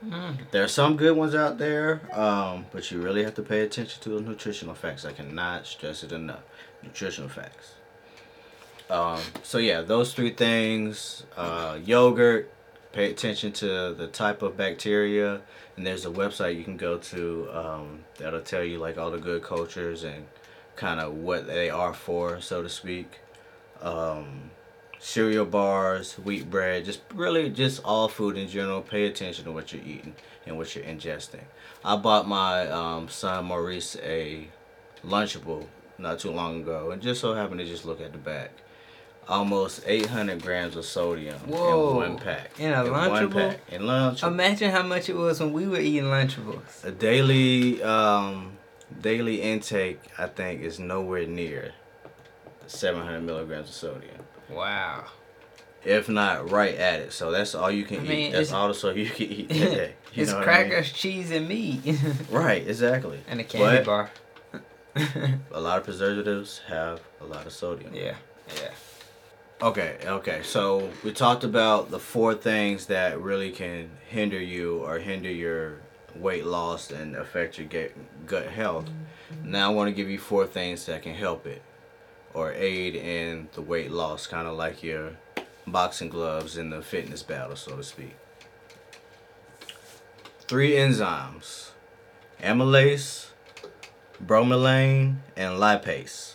Mm. 0.05 0.37
There 0.51 0.63
are 0.63 0.69
some 0.69 0.97
good 0.97 1.17
ones 1.17 1.35
out 1.35 1.59
there, 1.59 2.03
um, 2.13 2.67
but 2.73 2.91
you 2.91 3.01
really 3.01 3.25
have 3.25 3.35
to 3.35 3.43
pay 3.43 3.63
attention 3.63 4.03
to 4.03 4.11
the 4.11 4.21
nutritional 4.21 4.75
facts. 4.75 5.05
I 5.05 5.13
cannot 5.13 5.67
stress 5.67 6.03
it 6.03 6.13
enough. 6.13 6.43
Nutritional 6.83 7.31
facts. 7.31 7.75
Um, 8.91 9.21
so 9.43 9.59
yeah, 9.59 9.81
those 9.81 10.13
three 10.13 10.31
things: 10.31 11.25
uh, 11.37 11.79
yogurt. 11.83 12.51
Pay 12.93 13.11
attention 13.11 13.51
to 13.55 13.93
the 13.93 14.07
type 14.07 14.41
of 14.43 14.57
bacteria, 14.57 15.41
and 15.77 15.85
there's 15.85 16.07
a 16.07 16.11
website 16.11 16.57
you 16.57 16.63
can 16.63 16.77
go 16.77 16.97
to 16.97 17.49
um, 17.53 18.05
that'll 18.19 18.41
tell 18.41 18.63
you 18.63 18.79
like 18.79 18.97
all 18.99 19.11
the 19.11 19.19
good 19.19 19.43
cultures 19.43 20.05
and 20.05 20.27
kind 20.77 21.01
of 21.01 21.13
what 21.15 21.49
they 21.49 21.71
are 21.71 21.93
for, 21.93 22.41
so 22.41 22.63
to 22.63 22.69
speak. 22.69 23.19
Um, 23.83 24.53
cereal 25.05 25.45
bars, 25.45 26.15
wheat 26.15 26.51
bread, 26.51 26.85
just 26.87 27.01
really 27.15 27.51
just 27.51 27.83
all 27.85 28.09
food 28.09 28.39
in 28.39 28.49
general. 28.49 28.81
Pay 28.81 29.05
attention 29.07 29.45
to 29.45 29.53
what 29.53 29.73
you're 29.73 29.83
eating 29.83 30.15
and 30.47 30.57
what 30.57 30.75
you're 30.75 30.85
ingesting. 30.85 31.45
I 31.85 31.97
bought 31.97 32.27
my 32.27 32.67
um, 32.69 33.09
son 33.09 33.45
Maurice 33.45 33.97
a 34.03 34.49
Lunchable 35.05 35.67
not 35.99 36.19
too 36.19 36.31
long 36.31 36.63
ago, 36.63 36.91
and 36.91 37.03
just 37.03 37.21
so 37.21 37.35
happened 37.35 37.61
to 37.61 37.67
just 37.67 37.85
look 37.85 38.01
at 38.01 38.13
the 38.13 38.19
back. 38.19 38.51
Almost 39.29 39.83
800 39.87 40.43
grams 40.43 40.77
of 40.77 40.85
sodium 40.85 41.39
Whoa. 41.41 42.03
in 42.03 42.11
one 42.11 42.19
pack. 42.19 42.59
In 42.59 42.73
a 42.73 42.91
one 42.91 43.11
Lunchable? 43.11 43.51
pack. 43.51 43.61
In 43.73 43.83
Lunchable. 43.83 44.29
Imagine 44.29 44.71
how 44.71 44.83
much 44.83 45.09
it 45.09 45.17
was 45.17 45.41
when 45.41 45.53
we 45.53 45.67
were 45.67 45.81
eating 45.81 46.05
Lunchables. 46.05 46.83
a 46.83 46.91
daily 46.91 47.83
um, 47.83 48.53
daily 49.03 49.43
intake, 49.43 50.01
I 50.19 50.27
think, 50.27 50.63
is 50.63 50.79
nowhere 50.79 51.27
near 51.27 51.73
700 52.67 53.21
milligrams 53.21 53.69
of 53.69 53.75
sodium. 53.75 54.25
Wow. 54.51 55.05
if 55.85 56.09
not 56.09 56.51
right 56.51 56.75
at 56.77 57.01
it. 57.01 57.13
So 57.13 57.31
that's 57.31 57.55
all 57.55 57.71
you 57.71 57.85
can 57.85 58.07
I 58.09 58.13
eat. 58.13 58.33
that's 58.33 58.53
all 58.53 58.69
the 58.69 58.75
so 58.75 58.91
you 58.91 59.09
can 59.11 59.27
eat 59.27 59.49
that 59.51 59.55
day. 59.57 59.95
You 60.15 60.23
it's 60.23 60.33
know 60.33 60.39
what 60.39 60.49
I 60.49 60.59
mean? 60.63 60.69
crackers, 60.71 60.93
cheese, 60.93 61.31
and 61.31 61.49
meat. 61.49 61.81
Right, 62.31 62.67
exactly. 62.67 63.21
and 63.29 63.41
a 63.41 63.45
candy 63.45 63.79
But- 63.79 63.85
bar. 63.87 64.11
A 65.51 65.61
lot 65.61 65.79
of 65.79 65.85
preservatives 65.85 66.61
have 66.69 67.01
a 67.21 67.25
lot 67.25 67.47
of 67.47 67.53
sodium. 67.53 67.93
yeah, 67.95 68.15
yeah. 68.57 68.71
Okay, 69.61 69.97
okay. 70.07 70.41
So 70.45 70.89
we 71.03 71.11
talked 71.13 71.43
about 71.43 71.91
the 71.91 71.99
four 71.99 72.35
things 72.35 72.87
that 72.87 73.21
really 73.21 73.51
can 73.51 73.91
hinder 74.09 74.39
you 74.41 74.79
or 74.85 74.99
hinder 75.01 75.31
your 75.31 75.79
weight 76.15 76.45
loss 76.47 76.93
and 76.93 77.17
affect 77.17 77.59
your 77.59 77.67
gut 77.67 77.91
gut 78.27 78.47
health. 78.47 78.85
Mm-hmm. 79.33 79.51
Now 79.51 79.73
I 79.73 79.75
want 79.75 79.89
to 79.89 79.95
give 79.95 80.09
you 80.09 80.19
four 80.19 80.47
things 80.47 80.87
that 80.87 81.03
can 81.03 81.15
help 81.15 81.45
it 81.47 81.63
or 82.35 82.53
aid 82.53 82.97
in 82.97 83.49
the 83.55 83.63
weight 83.63 83.91
loss, 83.91 84.27
kind 84.27 84.47
of 84.47 84.57
like 84.57 84.83
your 84.83 85.13
boxing 85.67 86.09
gloves 86.09 86.59
in 86.59 86.71
the 86.71 86.83
fitness 86.83 87.23
battle, 87.23 87.57
so 87.57 87.77
to 87.77 87.83
speak. 87.83 88.17
Three 90.47 90.73
enzymes: 90.73 91.71
amylase, 92.43 93.29
bromelain, 94.23 95.17
and 95.37 95.59
lipase. 95.59 96.35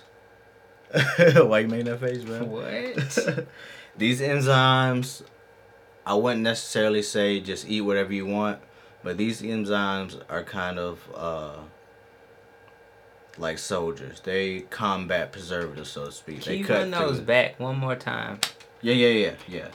Why 1.48 1.60
you 1.60 1.68
making 1.68 1.86
that 1.86 2.00
face, 2.00 2.24
man? 2.24 2.50
What? 2.50 3.46
These 3.98 4.22
enzymes, 4.22 5.22
I 6.06 6.16
wouldn't 6.16 6.42
necessarily 6.42 7.04
say 7.04 7.40
just 7.40 7.68
eat 7.70 7.82
whatever 7.82 8.14
you 8.14 8.26
want, 8.26 8.60
but 9.04 9.18
these 9.18 9.42
enzymes 9.42 10.22
are 10.30 10.44
kind 10.44 10.80
of 10.80 11.08
uh, 11.14 11.58
like 13.40 13.58
soldiers. 13.58 14.20
They 14.20 14.62
combat 14.70 15.32
preservatives, 15.32 15.90
so 15.90 16.06
to 16.06 16.12
speak. 16.12 16.42
Can 16.42 16.52
they 16.54 16.58
you 16.60 16.66
cut 16.66 16.92
those 16.92 17.18
through- 17.18 17.26
back 17.26 17.60
one 17.60 17.78
more 17.78 17.96
time? 17.96 18.40
Yeah, 18.82 18.94
yeah, 18.94 19.08
yeah, 19.08 19.34
yeah. 19.48 19.68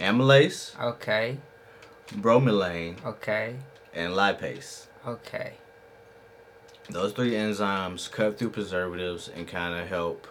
Amylase, 0.00 0.78
Okay, 0.80 1.38
bromelain, 2.12 3.02
okay, 3.04 3.56
and 3.94 4.12
lipase. 4.12 4.86
okay. 5.06 5.54
Those 6.90 7.12
three 7.12 7.30
enzymes 7.32 8.10
cut 8.10 8.38
through 8.38 8.50
preservatives 8.50 9.28
and 9.34 9.48
kind 9.48 9.80
of 9.80 9.88
help 9.88 10.26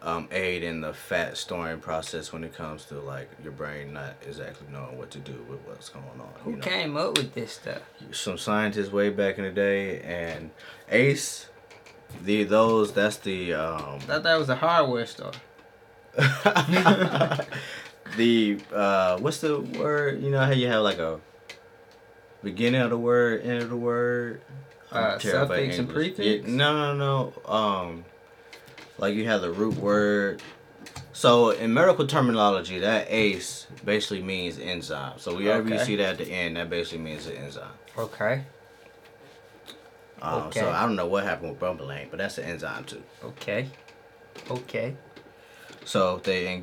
um, 0.00 0.28
aid 0.30 0.62
in 0.62 0.80
the 0.80 0.94
fat 0.94 1.36
storing 1.36 1.80
process 1.80 2.32
when 2.32 2.44
it 2.44 2.54
comes 2.54 2.84
to 2.86 3.00
like 3.00 3.28
your 3.42 3.50
brain 3.50 3.92
not 3.92 4.14
exactly 4.24 4.68
knowing 4.70 4.96
what 4.96 5.10
to 5.10 5.18
do 5.18 5.44
with 5.50 5.58
what's 5.66 5.88
going 5.88 6.04
on. 6.20 6.28
Who 6.44 6.52
know? 6.52 6.58
came 6.60 6.96
up 6.96 7.16
with 7.18 7.34
this 7.34 7.52
stuff? 7.54 7.82
Some 8.12 8.38
scientists 8.38 8.92
way 8.92 9.10
back 9.10 9.38
in 9.38 9.44
the 9.44 9.50
day, 9.50 10.00
and 10.02 10.50
ACE, 10.90 11.48
the 12.22 12.44
those 12.44 12.92
that's 12.92 13.16
the 13.18 13.54
um, 13.54 14.00
thought 14.00 14.22
that 14.22 14.38
was 14.38 14.48
a 14.48 14.56
hardware 14.56 15.06
store. 15.06 15.32
the 18.16 18.58
uh, 18.72 19.18
what's 19.18 19.40
the 19.40 19.60
word? 19.60 20.22
You 20.22 20.30
know 20.30 20.40
how 20.40 20.52
you 20.52 20.68
have 20.68 20.82
like 20.82 20.98
a 20.98 21.20
beginning 22.42 22.80
of 22.80 22.90
the 22.90 22.98
word, 22.98 23.42
end 23.42 23.62
of 23.62 23.70
the 23.70 23.76
word. 23.76 24.42
Uh, 24.90 25.18
suffix 25.18 25.78
and 25.78 25.88
prefix? 25.88 26.18
Yeah, 26.18 26.40
no, 26.46 26.94
no, 26.94 27.32
no. 27.44 27.52
Um, 27.52 28.04
like 28.96 29.14
you 29.14 29.26
have 29.26 29.42
the 29.42 29.50
root 29.52 29.76
word. 29.76 30.42
So 31.12 31.50
in 31.50 31.74
medical 31.74 32.06
terminology, 32.06 32.78
that 32.78 33.08
ACE 33.10 33.66
basically 33.84 34.22
means 34.22 34.58
enzyme. 34.58 35.18
So 35.18 35.36
wherever 35.36 35.68
you 35.68 35.78
see 35.80 35.96
that 35.96 36.12
at 36.12 36.18
the 36.18 36.30
end, 36.30 36.56
that 36.56 36.70
basically 36.70 37.00
means 37.04 37.26
an 37.26 37.36
enzyme. 37.36 37.72
Okay, 37.96 38.44
Um, 40.22 40.42
Okay. 40.44 40.60
So 40.60 40.70
I 40.70 40.82
don't 40.82 40.96
know 40.96 41.06
what 41.06 41.24
happened 41.24 41.50
with 41.50 41.60
bromelain, 41.60 42.10
but 42.10 42.18
that's 42.18 42.38
an 42.38 42.44
enzyme 42.44 42.84
too. 42.84 43.02
okay, 43.24 43.68
okay. 44.50 44.96
So 45.84 46.18
they 46.24 46.62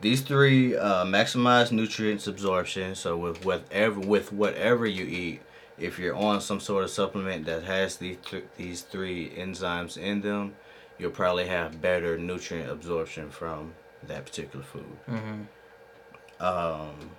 these 0.00 0.20
three 0.20 0.76
uh, 0.76 1.04
maximize 1.04 1.72
nutrients 1.72 2.26
absorption. 2.26 2.94
So 2.94 3.16
with 3.16 3.44
whatever 3.44 3.98
with 4.00 4.32
whatever 4.32 4.86
you 4.86 5.04
eat, 5.04 5.40
if 5.78 5.98
you're 5.98 6.14
on 6.14 6.40
some 6.40 6.60
sort 6.60 6.84
of 6.84 6.90
supplement 6.90 7.46
that 7.46 7.64
has 7.64 7.96
these 7.96 8.18
th- 8.24 8.44
these 8.56 8.82
three 8.82 9.30
enzymes 9.30 9.96
in 9.96 10.20
them, 10.20 10.54
you'll 10.98 11.10
probably 11.10 11.46
have 11.46 11.80
better 11.80 12.18
nutrient 12.18 12.70
absorption 12.70 13.30
from 13.30 13.72
that 14.06 14.24
particular 14.26 14.64
food. 14.64 14.96
Mm-hmm. 15.08 16.44
Um, 16.44 17.10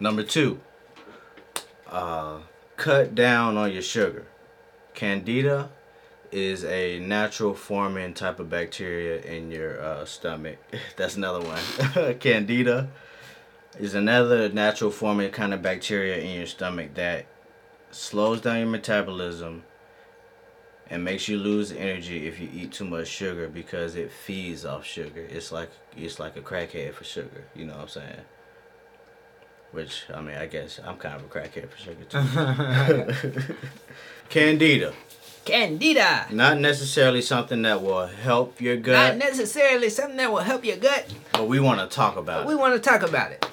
number 0.00 0.22
two, 0.22 0.60
uh, 1.90 2.38
cut 2.76 3.14
down 3.14 3.56
on 3.56 3.72
your 3.72 3.82
sugar. 3.82 4.26
Candida 4.94 5.70
is 6.30 6.64
a 6.64 6.98
natural 6.98 7.54
forming 7.54 8.14
type 8.14 8.40
of 8.40 8.48
bacteria 8.48 9.20
in 9.20 9.50
your 9.50 9.80
uh, 9.82 10.04
stomach. 10.04 10.58
That's 10.96 11.16
another 11.16 11.40
one. 11.40 12.14
Candida 12.20 12.88
is 13.78 13.94
another 13.94 14.48
natural 14.48 14.90
forming 14.90 15.30
kind 15.30 15.54
of 15.54 15.62
bacteria 15.62 16.18
in 16.18 16.36
your 16.36 16.46
stomach 16.46 16.94
that 16.94 17.26
slows 17.90 18.40
down 18.40 18.58
your 18.58 18.68
metabolism 18.68 19.64
and 20.88 21.04
makes 21.04 21.28
you 21.28 21.38
lose 21.38 21.72
energy 21.72 22.26
if 22.26 22.38
you 22.38 22.48
eat 22.52 22.72
too 22.72 22.84
much 22.84 23.08
sugar 23.08 23.48
because 23.48 23.94
it 23.94 24.10
feeds 24.12 24.64
off 24.64 24.84
sugar. 24.84 25.26
It's 25.30 25.52
like 25.52 25.70
it's 25.96 26.18
like 26.18 26.36
a 26.36 26.40
crackhead 26.40 26.94
for 26.94 27.04
sugar. 27.04 27.44
You 27.54 27.66
know 27.66 27.74
what 27.74 27.82
I'm 27.82 27.88
saying? 27.88 28.20
Which 29.70 30.04
I 30.12 30.20
mean, 30.20 30.36
I 30.36 30.46
guess 30.46 30.80
I'm 30.84 30.96
kind 30.98 31.14
of 31.16 31.22
a 31.22 31.28
crackhead 31.28 31.70
for 31.70 31.78
sugar 31.78 32.04
too. 32.04 33.56
Candida, 34.32 34.94
Candida. 35.44 36.26
not 36.30 36.58
necessarily 36.58 37.20
something 37.20 37.62
that 37.62 37.82
will 37.82 38.06
help 38.06 38.60
your 38.60 38.76
gut. 38.76 39.18
Not 39.18 39.28
necessarily 39.28 39.90
something 39.90 40.16
that 40.16 40.32
will 40.32 40.38
help 40.38 40.64
your 40.64 40.78
gut, 40.78 41.06
but 41.32 41.46
we 41.46 41.60
want 41.60 41.80
to 41.80 41.94
talk 41.94 42.16
about 42.16 42.44
but 42.44 42.48
we 42.48 42.54
want 42.54 42.74
to 42.74 42.80
talk 42.80 43.02
about 43.02 43.32
it. 43.32 43.46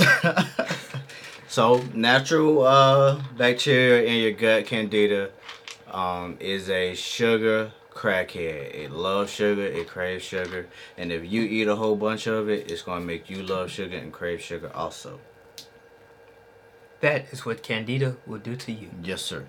So 1.50 1.82
natural 1.94 2.62
uh, 2.62 3.20
bacteria 3.36 4.04
in 4.04 4.22
your 4.22 4.30
gut, 4.30 4.66
Candida, 4.66 5.30
um, 5.90 6.36
is 6.38 6.70
a 6.70 6.94
sugar 6.94 7.72
crackhead. 7.90 8.72
It 8.72 8.92
loves 8.92 9.32
sugar. 9.32 9.64
It 9.64 9.88
craves 9.88 10.22
sugar. 10.22 10.68
And 10.96 11.10
if 11.10 11.28
you 11.28 11.42
eat 11.42 11.66
a 11.66 11.74
whole 11.74 11.96
bunch 11.96 12.28
of 12.28 12.48
it, 12.48 12.70
it's 12.70 12.82
gonna 12.82 13.04
make 13.04 13.28
you 13.28 13.42
love 13.42 13.68
sugar 13.68 13.96
and 13.96 14.12
crave 14.12 14.40
sugar 14.40 14.70
also. 14.72 15.18
That 17.00 17.26
is 17.32 17.44
what 17.44 17.64
Candida 17.64 18.16
will 18.28 18.38
do 18.38 18.54
to 18.54 18.70
you. 18.70 18.90
Yes, 19.02 19.22
sir. 19.22 19.46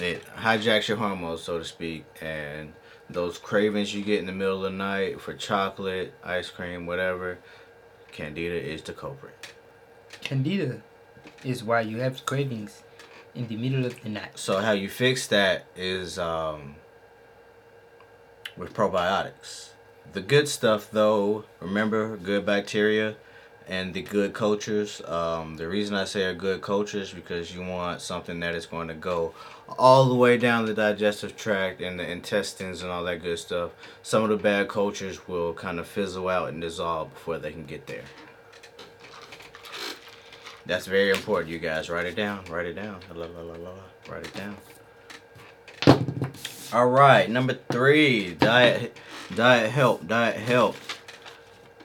It 0.00 0.24
hijacks 0.36 0.88
your 0.88 0.96
hormones, 0.96 1.42
so 1.42 1.58
to 1.58 1.64
speak, 1.64 2.04
and 2.20 2.72
those 3.08 3.38
cravings 3.38 3.94
you 3.94 4.02
get 4.02 4.18
in 4.18 4.26
the 4.26 4.32
middle 4.32 4.64
of 4.64 4.72
the 4.72 4.76
night 4.76 5.20
for 5.20 5.34
chocolate, 5.34 6.14
ice 6.24 6.50
cream, 6.50 6.86
whatever. 6.86 7.38
Candida 8.10 8.54
is 8.54 8.82
the 8.82 8.92
culprit. 8.92 9.52
Candida 10.20 10.82
is 11.44 11.62
why 11.62 11.80
you 11.80 11.98
have 11.98 12.24
cravings 12.26 12.82
in 13.34 13.48
the 13.48 13.56
middle 13.56 13.84
of 13.84 14.00
the 14.02 14.08
night. 14.08 14.38
So 14.38 14.58
how 14.58 14.72
you 14.72 14.88
fix 14.88 15.26
that 15.28 15.66
is 15.76 16.18
um, 16.18 16.76
with 18.56 18.72
probiotics. 18.72 19.70
The 20.12 20.20
good 20.20 20.48
stuff, 20.48 20.90
though, 20.90 21.44
remember 21.60 22.16
good 22.16 22.46
bacteria 22.46 23.16
and 23.66 23.94
the 23.94 24.02
good 24.02 24.32
cultures. 24.32 25.00
Um, 25.06 25.56
the 25.56 25.66
reason 25.66 25.94
I 25.94 26.04
say 26.04 26.24
are 26.24 26.34
good 26.34 26.60
cultures 26.60 27.12
because 27.12 27.54
you 27.54 27.62
want 27.62 28.00
something 28.00 28.40
that 28.40 28.54
is 28.54 28.66
going 28.66 28.88
to 28.88 28.94
go 28.94 29.34
all 29.68 30.08
the 30.08 30.14
way 30.14 30.36
down 30.36 30.66
the 30.66 30.74
digestive 30.74 31.36
tract 31.36 31.80
and 31.80 31.98
the 31.98 32.10
intestines 32.10 32.82
and 32.82 32.90
all 32.90 33.04
that 33.04 33.22
good 33.22 33.38
stuff. 33.38 33.72
Some 34.02 34.22
of 34.22 34.30
the 34.30 34.36
bad 34.36 34.68
cultures 34.68 35.26
will 35.26 35.54
kind 35.54 35.78
of 35.78 35.86
fizzle 35.86 36.28
out 36.28 36.48
and 36.48 36.60
dissolve 36.60 37.12
before 37.12 37.38
they 37.38 37.52
can 37.52 37.64
get 37.64 37.86
there. 37.86 38.04
That's 40.66 40.86
very 40.86 41.10
important, 41.10 41.52
you 41.52 41.58
guys. 41.58 41.90
Write 41.90 42.06
it 42.06 42.16
down. 42.16 42.44
Write 42.46 42.66
it 42.66 42.74
down. 42.74 43.00
La, 43.14 43.26
la, 43.26 43.40
la, 43.40 43.52
la, 43.52 43.70
la. 43.70 44.10
Write 44.10 44.26
it 44.26 44.34
down. 44.34 44.56
All 46.72 46.88
right, 46.88 47.30
number 47.30 47.56
three, 47.70 48.34
diet, 48.34 48.96
diet 49.34 49.70
help, 49.70 50.08
diet 50.08 50.36
help. 50.36 50.76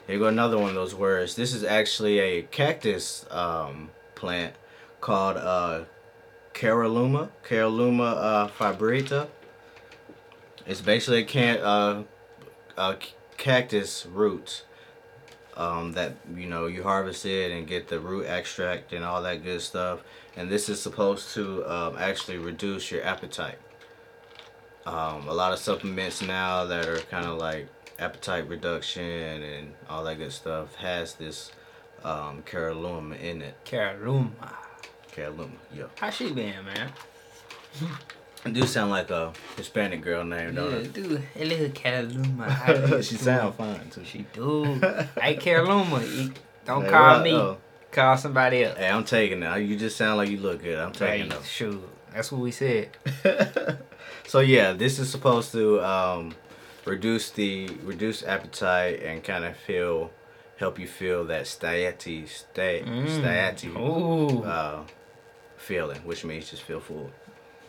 Here 0.06 0.18
go 0.18 0.26
another 0.26 0.58
one 0.58 0.70
of 0.70 0.74
those 0.74 0.94
words. 0.94 1.36
This 1.36 1.54
is 1.54 1.62
actually 1.62 2.18
a 2.18 2.42
cactus 2.42 3.24
um, 3.30 3.90
plant 4.16 4.54
called 5.00 5.36
uh, 5.36 5.84
Caralluma, 6.60 7.30
Caralluma 7.42 8.16
uh, 8.16 8.48
fibrita. 8.48 9.28
It's 10.66 10.82
basically 10.82 11.20
a 11.20 11.24
can 11.24 11.58
uh, 11.58 12.04
c- 13.00 13.14
cactus 13.38 14.04
roots 14.04 14.64
um, 15.56 15.92
that 15.92 16.16
you 16.36 16.46
know 16.46 16.66
you 16.66 16.82
harvest 16.82 17.24
it 17.24 17.50
and 17.50 17.66
get 17.66 17.88
the 17.88 17.98
root 17.98 18.26
extract 18.26 18.92
and 18.92 19.06
all 19.06 19.22
that 19.22 19.42
good 19.42 19.62
stuff. 19.62 20.00
And 20.36 20.50
this 20.50 20.68
is 20.68 20.82
supposed 20.82 21.32
to 21.32 21.64
um, 21.64 21.96
actually 21.98 22.36
reduce 22.36 22.90
your 22.90 23.02
appetite. 23.04 23.58
Um, 24.84 25.28
a 25.28 25.32
lot 25.32 25.54
of 25.54 25.58
supplements 25.60 26.20
now 26.20 26.66
that 26.66 26.86
are 26.86 26.98
kind 26.98 27.24
of 27.24 27.38
like 27.38 27.68
appetite 27.98 28.46
reduction 28.48 29.02
and 29.42 29.72
all 29.88 30.04
that 30.04 30.18
good 30.18 30.32
stuff 30.32 30.74
has 30.74 31.14
this 31.14 31.52
um, 32.04 32.42
in 33.14 33.40
it. 33.40 33.54
Caraluma. 35.14 35.36
Caralluma, 35.36 35.50
yeah. 35.74 35.84
How 35.98 36.10
she 36.10 36.32
been, 36.32 36.64
man? 36.64 36.90
It 38.42 38.54
do 38.54 38.64
sound 38.66 38.90
like 38.90 39.10
a 39.10 39.34
Hispanic 39.58 40.00
girl 40.00 40.24
name, 40.24 40.54
Yeah, 40.54 40.60
don't 40.62 40.72
it? 40.72 40.92
dude. 40.94 41.22
A 41.36 41.44
little 41.44 41.68
Caralluma. 41.68 43.02
She 43.04 43.16
sound 43.16 43.54
fine 43.54 43.90
too. 43.90 44.02
She 44.04 44.24
do. 44.32 44.64
hey, 45.20 45.36
Caralluma. 45.36 46.00
you- 46.24 46.32
Don't 46.64 46.84
Hey, 46.84 46.90
call 46.90 47.20
me. 47.20 47.34
Oh. 47.34 47.58
Call 47.92 48.16
somebody 48.16 48.64
else. 48.64 48.78
Hey, 48.78 48.88
I'm 48.88 49.04
taking 49.04 49.42
it. 49.42 49.58
You 49.60 49.76
just 49.76 49.96
sound 49.98 50.16
like 50.16 50.30
you 50.30 50.38
look 50.38 50.62
good. 50.62 50.78
I'm 50.78 50.92
taking 50.92 51.30
Hey, 51.30 51.36
it. 51.36 51.44
shoot. 51.44 51.82
That's 52.14 52.32
what 52.32 52.40
we 52.40 52.50
said. 52.50 52.88
so 54.26 54.40
yeah, 54.40 54.72
this 54.72 54.98
is 54.98 55.10
supposed 55.10 55.52
to 55.52 55.80
um, 55.84 56.34
reduce 56.86 57.30
the 57.30 57.68
reduce 57.82 58.22
appetite 58.22 59.02
and 59.02 59.22
kind 59.22 59.44
of 59.44 59.54
feel 59.56 60.10
help 60.56 60.78
you 60.78 60.86
feel 60.86 61.24
that 61.26 61.46
satiety 61.46 62.26
sta- 62.26 62.84
Mm. 62.84 63.08
satiety 63.16 63.68
Ooh. 63.68 64.44
uh, 64.44 64.82
feeling, 65.60 65.98
which 65.98 66.24
means 66.24 66.50
just 66.50 66.62
feel 66.62 66.80
full. 66.80 67.10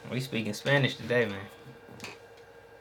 we 0.09 0.19
speaking 0.19 0.53
Spanish 0.53 0.95
today, 0.95 1.25
man. 1.25 1.39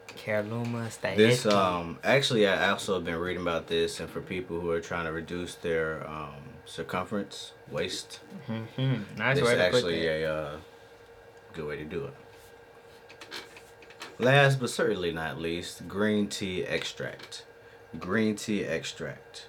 Caralluma. 0.07 0.91
Stay 0.91 1.15
This 1.15 1.45
um 1.45 1.97
actually 2.03 2.47
I 2.47 2.69
also 2.69 2.95
have 2.95 3.05
been 3.05 3.17
reading 3.17 3.41
about 3.41 3.67
this 3.67 3.99
and 3.99 4.09
for 4.09 4.21
people 4.21 4.59
who 4.59 4.69
are 4.71 4.81
trying 4.81 5.05
to 5.05 5.11
reduce 5.11 5.55
their 5.55 6.07
um, 6.07 6.35
circumference 6.65 7.53
waist. 7.69 8.19
Mm-hmm. 8.47 9.17
Nice 9.17 9.37
This 9.37 9.45
way 9.45 9.53
is 9.53 9.57
to 9.57 9.69
put 9.69 9.75
actually 9.75 10.05
that. 10.05 10.21
a 10.21 10.33
uh, 10.33 10.55
good 11.53 11.65
way 11.65 11.77
to 11.77 11.85
do 11.85 12.05
it. 12.05 12.13
Last 14.19 14.59
but 14.59 14.69
certainly 14.69 15.11
not 15.11 15.39
least, 15.39 15.87
green 15.87 16.27
tea 16.27 16.63
extract. 16.63 17.45
Green 17.99 18.35
tea 18.35 18.63
extract. 18.63 19.47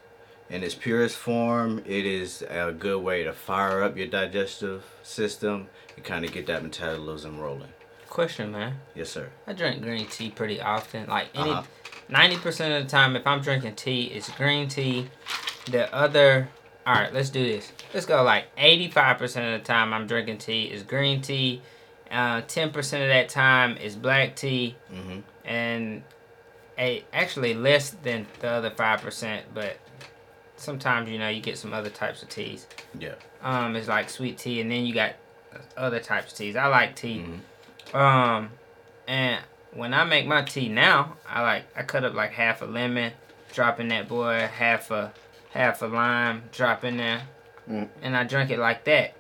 In 0.53 0.63
its 0.63 0.75
purest 0.75 1.17
form, 1.17 1.79
it 1.87 2.05
is 2.05 2.43
a 2.43 2.73
good 2.79 3.01
way 3.03 3.25
to 3.25 3.33
fire 3.33 3.83
up 3.83 3.97
your 3.97 4.07
digestive 4.07 4.85
system 5.03 5.69
and 5.97 6.05
kind 6.05 6.27
of 6.27 6.33
get 6.33 6.45
that 6.47 6.63
metabolism 6.63 7.41
rolling. 7.41 7.71
Question, 8.11 8.53
man. 8.53 8.75
Yes, 8.95 9.09
sir. 9.09 9.31
I 9.47 9.55
drink 9.55 9.81
green 9.83 10.07
tea 10.07 10.29
pretty 10.31 10.61
often. 10.61 11.09
Like 11.09 11.29
any, 11.35 11.51
Uh-huh. 11.51 11.63
90 12.11 12.37
percent 12.37 12.75
of 12.75 12.85
the 12.85 12.91
time, 12.91 13.17
if 13.17 13.27
I'm 13.27 13.41
drinking 13.41 13.77
tea, 13.77 14.03
it's 14.09 14.29
green 14.33 14.69
tea. 14.69 15.09
The 15.71 15.93
other, 15.95 16.51
all 16.87 16.93
right, 16.97 17.15
let's 17.15 17.31
do 17.31 17.43
this. 17.43 17.73
Let's 17.95 18.05
go 18.05 18.23
like 18.23 18.45
85 18.59 19.17
percent 19.17 19.55
of 19.55 19.61
the 19.63 19.67
time 19.67 19.95
I'm 19.95 20.07
drinking 20.07 20.37
tea 20.39 20.65
is 20.65 20.83
green 20.83 21.23
tea. 21.23 21.63
Uh, 22.11 22.43
10 22.47 22.73
percent 22.73 23.03
of 23.03 23.09
that 23.09 23.31
time 23.31 23.79
is 23.79 23.97
black 23.97 24.37
tea, 24.37 24.77
Mm-hmm. 24.93 25.21
and 25.47 26.03
a 26.79 27.05
actually 27.15 27.55
less 27.55 27.89
than 28.03 28.27
the 28.41 28.49
other 28.51 28.71
five 28.71 29.01
percent. 29.01 29.47
But 29.55 29.79
sometimes 30.63 31.09
you 31.11 31.19
know 31.19 31.29
you 31.29 31.41
get 31.43 31.59
some 31.59 31.73
other 31.75 31.91
types 31.91 32.23
of 32.23 32.29
teas. 32.29 32.67
Yeah. 32.99 33.15
Um, 33.43 33.77
it's 33.77 33.89
like 33.89 34.09
sweet 34.09 34.39
tea, 34.39 34.61
and 34.61 34.71
then 34.71 34.85
you 34.87 34.95
got 34.95 35.15
other 35.77 36.01
types 36.01 36.33
of 36.33 36.39
teas. 36.39 36.57
I 36.57 36.67
like 36.67 36.95
tea. 36.97 37.25
Mhm. 37.93 37.95
Um, 37.95 38.51
and 39.07 39.43
when 39.75 39.93
I 39.93 40.05
make 40.05 40.27
my 40.27 40.43
tea 40.43 40.69
now, 40.69 41.17
I 41.29 41.43
like 41.43 41.65
I 41.77 41.83
cut 41.83 42.05
up 42.05 42.15
like 42.15 42.31
half 42.33 42.63
a 42.63 42.67
lemon, 42.67 43.13
drop 43.53 43.81
in 43.81 43.89
that 43.89 44.09
boy, 44.09 44.49
half 44.55 44.91
a 44.91 45.13
half 45.51 45.83
a 45.83 45.87
lime, 45.87 46.45
drop 46.53 46.85
in 46.85 46.97
there, 46.97 47.23
Mm. 47.71 47.89
and 48.01 48.17
I 48.17 48.25
drink 48.25 48.51
it 48.51 48.59
like 48.59 48.85
that. 48.85 49.15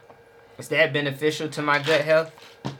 Is 0.58 0.68
that 0.68 0.92
beneficial 0.92 1.48
to 1.48 1.62
my 1.62 1.78
gut 1.78 2.02
health? 2.02 2.30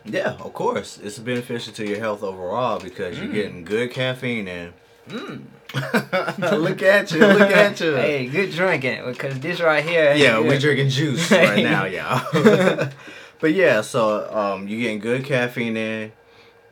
Yeah, 0.05 0.33
of 0.41 0.53
course. 0.53 0.99
It's 1.03 1.19
beneficial 1.19 1.73
to 1.75 1.87
your 1.87 1.99
health 1.99 2.23
overall 2.23 2.79
because 2.79 3.19
you're 3.19 3.33
getting 3.33 3.65
good 3.65 3.91
caffeine 3.93 4.47
in. 4.49 4.73
Mm. 5.09 5.43
look 6.39 6.83
at 6.83 7.13
you, 7.13 7.21
look 7.21 7.41
at 7.51 7.81
you. 7.81 7.95
Hey, 7.97 8.27
good 8.27 8.51
drinking 8.53 9.05
because 9.07 9.39
this 9.41 9.61
right 9.61 9.85
here. 9.85 10.15
Yeah, 10.15 10.39
we're 10.41 10.59
drinking 10.59 10.91
juice 10.91 11.31
right 11.31 11.63
now, 11.73 11.85
y'all. 11.87 12.89
but 13.41 13.53
yeah, 13.55 13.81
so 13.81 14.29
um, 14.35 14.69
you're 14.69 14.81
getting 14.81 14.99
good 14.99 15.25
caffeine 15.25 15.77
in. 15.77 16.13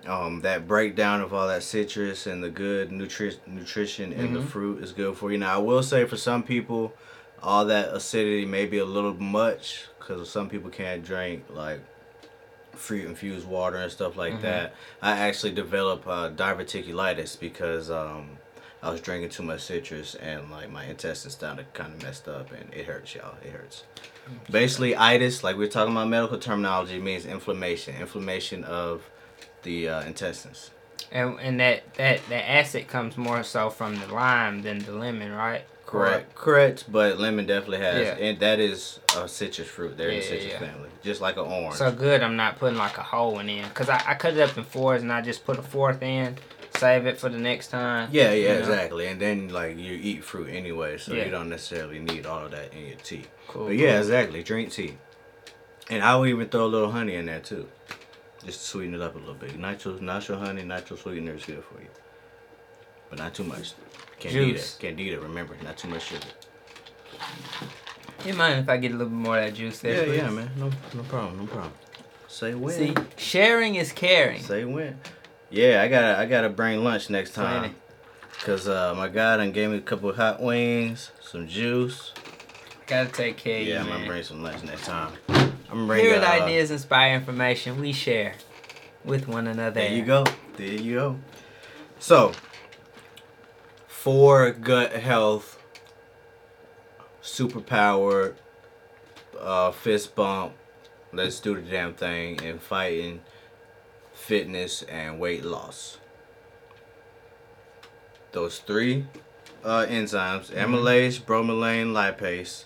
Um, 0.06 0.40
that 0.40 0.66
breakdown 0.66 1.20
of 1.20 1.34
all 1.34 1.46
that 1.48 1.62
citrus 1.62 2.26
and 2.26 2.42
the 2.42 2.48
good 2.48 2.90
nutri- 2.90 3.36
nutrition 3.46 4.12
in 4.14 4.32
the 4.32 4.40
Mhm. 4.40 4.48
fruit 4.48 4.82
is 4.82 4.92
good 4.92 5.14
for 5.16 5.30
you. 5.30 5.36
Now, 5.36 5.54
I 5.56 5.58
will 5.58 5.82
say 5.82 6.06
for 6.06 6.16
some 6.16 6.42
people, 6.42 6.94
all 7.42 7.66
that 7.66 7.90
acidity 7.94 8.46
may 8.46 8.64
be 8.64 8.78
a 8.78 8.84
little 8.86 9.12
much 9.14 9.84
because 9.98 10.30
some 10.30 10.48
people 10.48 10.70
can't 10.70 11.04
drink 11.04 11.44
like 11.50 11.80
fruit 12.74 13.04
infused 13.04 13.46
water 13.46 13.76
and 13.76 13.92
stuff 13.92 14.16
like 14.16 14.34
Mhm. 14.38 14.42
that. 14.42 14.74
I 15.02 15.18
actually 15.18 15.52
developed 15.52 16.06
uh, 16.06 16.30
diverticulitis 16.34 17.38
because 17.38 17.90
um, 17.90 18.38
I 18.82 18.90
was 18.90 19.00
drinking 19.00 19.30
too 19.30 19.42
much 19.42 19.60
citrus 19.60 20.14
and 20.14 20.50
like 20.50 20.70
my 20.70 20.84
intestines 20.86 21.34
started 21.34 21.72
kind 21.74 21.92
of 21.92 22.02
messed 22.02 22.28
up 22.28 22.50
and 22.52 22.72
it 22.72 22.86
hurts, 22.86 23.14
y'all. 23.14 23.34
It 23.44 23.50
hurts. 23.50 23.84
Basically, 24.50 24.96
itis, 24.96 25.42
like 25.44 25.56
we're 25.56 25.68
talking 25.68 25.92
about 25.92 26.08
medical 26.08 26.38
terminology, 26.38 26.98
means 26.98 27.26
inflammation, 27.26 27.96
inflammation 27.96 28.64
of 28.64 29.02
the 29.62 29.88
uh, 29.88 30.02
intestines. 30.02 30.70
And 31.12 31.38
and 31.40 31.58
that 31.60 31.94
that 31.94 32.20
that 32.28 32.50
acid 32.50 32.88
comes 32.88 33.16
more 33.16 33.42
so 33.42 33.68
from 33.68 33.96
the 33.96 34.06
lime 34.06 34.62
than 34.62 34.78
the 34.78 34.92
lemon, 34.92 35.32
right? 35.32 35.62
Correct. 35.90 36.34
Correct, 36.36 36.84
but 36.88 37.18
lemon 37.18 37.46
definitely 37.46 37.78
has, 37.78 38.06
Yeah. 38.06 38.24
and 38.24 38.38
that 38.38 38.60
is 38.60 39.00
a 39.16 39.26
citrus 39.26 39.66
fruit. 39.66 39.96
They're 39.96 40.10
in 40.10 40.20
the 40.20 40.24
citrus 40.24 40.52
yeah. 40.52 40.58
family, 40.60 40.88
just 41.02 41.20
like 41.20 41.36
an 41.36 41.46
orange. 41.46 41.74
So 41.74 41.90
good, 41.90 42.22
I'm 42.22 42.36
not 42.36 42.60
putting 42.60 42.78
like 42.78 42.96
a 42.96 43.02
whole 43.02 43.32
one 43.32 43.48
in, 43.48 43.68
cause 43.70 43.88
I, 43.88 44.00
I 44.06 44.14
cut 44.14 44.34
it 44.34 44.40
up 44.40 44.56
in 44.56 44.62
fours 44.62 45.02
and 45.02 45.12
I 45.12 45.20
just 45.20 45.44
put 45.44 45.58
a 45.58 45.62
fourth 45.62 46.00
in, 46.00 46.36
save 46.80 47.06
it 47.06 47.18
for 47.18 47.28
the 47.28 47.38
next 47.38 47.68
time. 47.68 48.08
yeah, 48.12 48.32
yeah, 48.32 48.34
you 48.34 48.48
know? 48.48 48.58
exactly. 48.60 49.06
And 49.06 49.20
then 49.20 49.48
like 49.50 49.76
you 49.78 49.92
eat 49.92 50.24
fruit 50.24 50.48
anyway, 50.50 50.98
so 50.98 51.12
Yeah. 51.12 51.24
you 51.26 51.30
don't 51.30 51.48
necessarily 51.50 51.98
need 52.00 52.26
all 52.26 52.44
of 52.46 52.50
that 52.52 52.72
in 52.72 52.86
your 52.86 52.96
tea. 52.96 53.24
Cool. 53.48 53.66
But 53.66 53.76
yeah, 53.76 53.90
cool. 53.92 53.98
exactly. 54.00 54.42
Drink 54.42 54.72
tea, 54.72 54.94
and 55.90 56.02
I 56.02 56.16
would 56.16 56.28
even 56.28 56.48
throw 56.48 56.64
a 56.64 56.72
little 56.74 56.90
honey 56.90 57.14
in 57.14 57.26
there 57.26 57.40
too, 57.40 57.68
just 58.44 58.60
to 58.60 58.66
sweeten 58.66 58.94
it 58.94 59.00
up 59.02 59.14
a 59.14 59.18
little 59.18 59.34
bit. 59.34 59.58
Natural, 59.58 60.02
natural 60.02 60.38
honey, 60.38 60.62
natural 60.62 60.98
sweetener 60.98 61.34
is 61.34 61.44
good 61.44 61.62
for 61.64 61.80
you, 61.80 61.88
but 63.10 63.18
not 63.18 63.34
too 63.34 63.44
much. 63.44 63.74
Candida, 64.18 64.52
Juice. 64.52 64.76
candida. 64.78 65.18
Remember, 65.20 65.56
not 65.64 65.76
too 65.78 65.88
much 65.88 66.02
sugar. 66.08 66.26
You 68.26 68.34
mind 68.34 68.60
if 68.60 68.68
I 68.68 68.76
get 68.76 68.90
a 68.92 68.96
little 68.96 69.08
bit 69.08 69.16
more 69.26 69.38
of 69.38 69.44
that 69.46 69.54
juice 69.54 69.78
there? 69.80 69.94
Yeah, 69.96 70.04
please? 70.04 70.16
yeah, 70.18 70.30
man. 70.30 70.50
No, 70.58 70.70
no 70.94 71.02
problem, 71.04 71.38
no 71.38 71.46
problem. 71.46 71.72
Say 72.28 72.54
when. 72.54 72.74
See, 72.74 72.94
sharing 73.16 73.76
is 73.76 73.92
caring. 73.92 74.42
Say 74.42 74.64
when. 74.64 74.98
Yeah, 75.50 75.82
I 75.82 75.88
gotta 75.88 76.18
I 76.18 76.26
gotta 76.26 76.48
bring 76.48 76.84
lunch 76.84 77.10
next 77.10 77.32
time. 77.34 77.74
Cause 78.44 78.68
uh, 78.68 78.94
my 78.96 79.08
guy 79.08 79.36
done 79.36 79.52
gave 79.52 79.70
me 79.70 79.76
a 79.76 79.80
couple 79.82 80.08
of 80.08 80.16
hot 80.16 80.40
wings, 80.40 81.10
some 81.20 81.46
juice. 81.46 82.12
Gotta 82.86 83.10
take 83.10 83.36
care 83.36 83.60
of 83.60 83.66
Yeah, 83.66 83.74
you, 83.74 83.80
I'm 83.80 83.86
gonna 83.88 84.06
bring 84.06 84.22
some 84.22 84.42
lunch 84.42 84.62
next 84.62 84.86
time. 84.86 85.12
I'm 85.28 85.52
gonna 85.68 85.86
bring. 85.86 86.04
Here 86.04 86.16
uh, 86.16 86.42
Ideas 86.42 86.70
Inspire 86.70 87.14
Information, 87.14 87.80
we 87.80 87.92
share 87.92 88.34
with 89.04 89.28
one 89.28 89.46
another. 89.46 89.80
There 89.80 89.92
you 89.92 90.04
go. 90.04 90.24
There 90.56 90.66
you 90.66 90.94
go. 90.94 91.18
So, 91.98 92.32
for 93.86 94.52
gut 94.52 94.92
health, 94.92 95.58
superpower, 97.22 98.34
uh, 99.38 99.72
fist 99.72 100.14
bump, 100.14 100.54
let's 101.12 101.40
do 101.40 101.54
the 101.54 101.62
damn 101.62 101.94
thing, 101.94 102.42
and 102.42 102.62
fighting, 102.62 103.20
fitness, 104.30 104.82
and 104.84 105.18
weight 105.18 105.44
loss. 105.44 105.98
Those 108.30 108.60
three 108.60 109.06
uh, 109.64 109.86
enzymes 109.88 110.52
amylase, 110.52 111.20
bromelain, 111.20 111.90
lipase. 111.90 112.62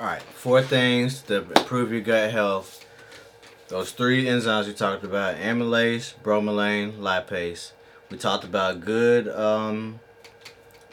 All 0.00 0.06
right, 0.06 0.22
four 0.22 0.62
things 0.62 1.20
to 1.24 1.42
improve 1.42 1.92
your 1.92 2.00
gut 2.00 2.30
health. 2.30 2.82
Those 3.68 3.92
three 3.92 4.24
enzymes 4.24 4.66
we 4.66 4.72
talked 4.72 5.04
about 5.04 5.36
amylase, 5.36 6.14
bromelain, 6.24 6.96
lipase. 6.96 7.72
We 8.10 8.16
talked 8.16 8.44
about 8.44 8.80
good 8.80 9.28
um, 9.28 10.00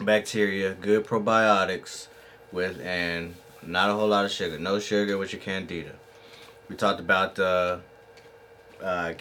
bacteria, 0.01 0.73
good 0.73 1.07
probiotics 1.07 2.07
with, 2.51 2.77
and 2.81 3.35
not 3.65 3.89
a 3.89 3.93
whole 3.93 4.09
lot 4.09 4.25
of 4.25 4.31
sugar. 4.31 4.59
No 4.59 4.79
sugar 4.79 5.17
with 5.17 5.31
your 5.31 5.41
candida. 5.41 5.93
We 6.67 6.75
talked 6.75 6.99
about 6.99 7.35
the 7.35 7.79
uh. 8.81 9.13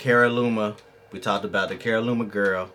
We 1.13 1.19
talked 1.21 1.45
about 1.45 1.69
the 1.69 1.77
Caralluma 1.77 2.31
girl, 2.31 2.71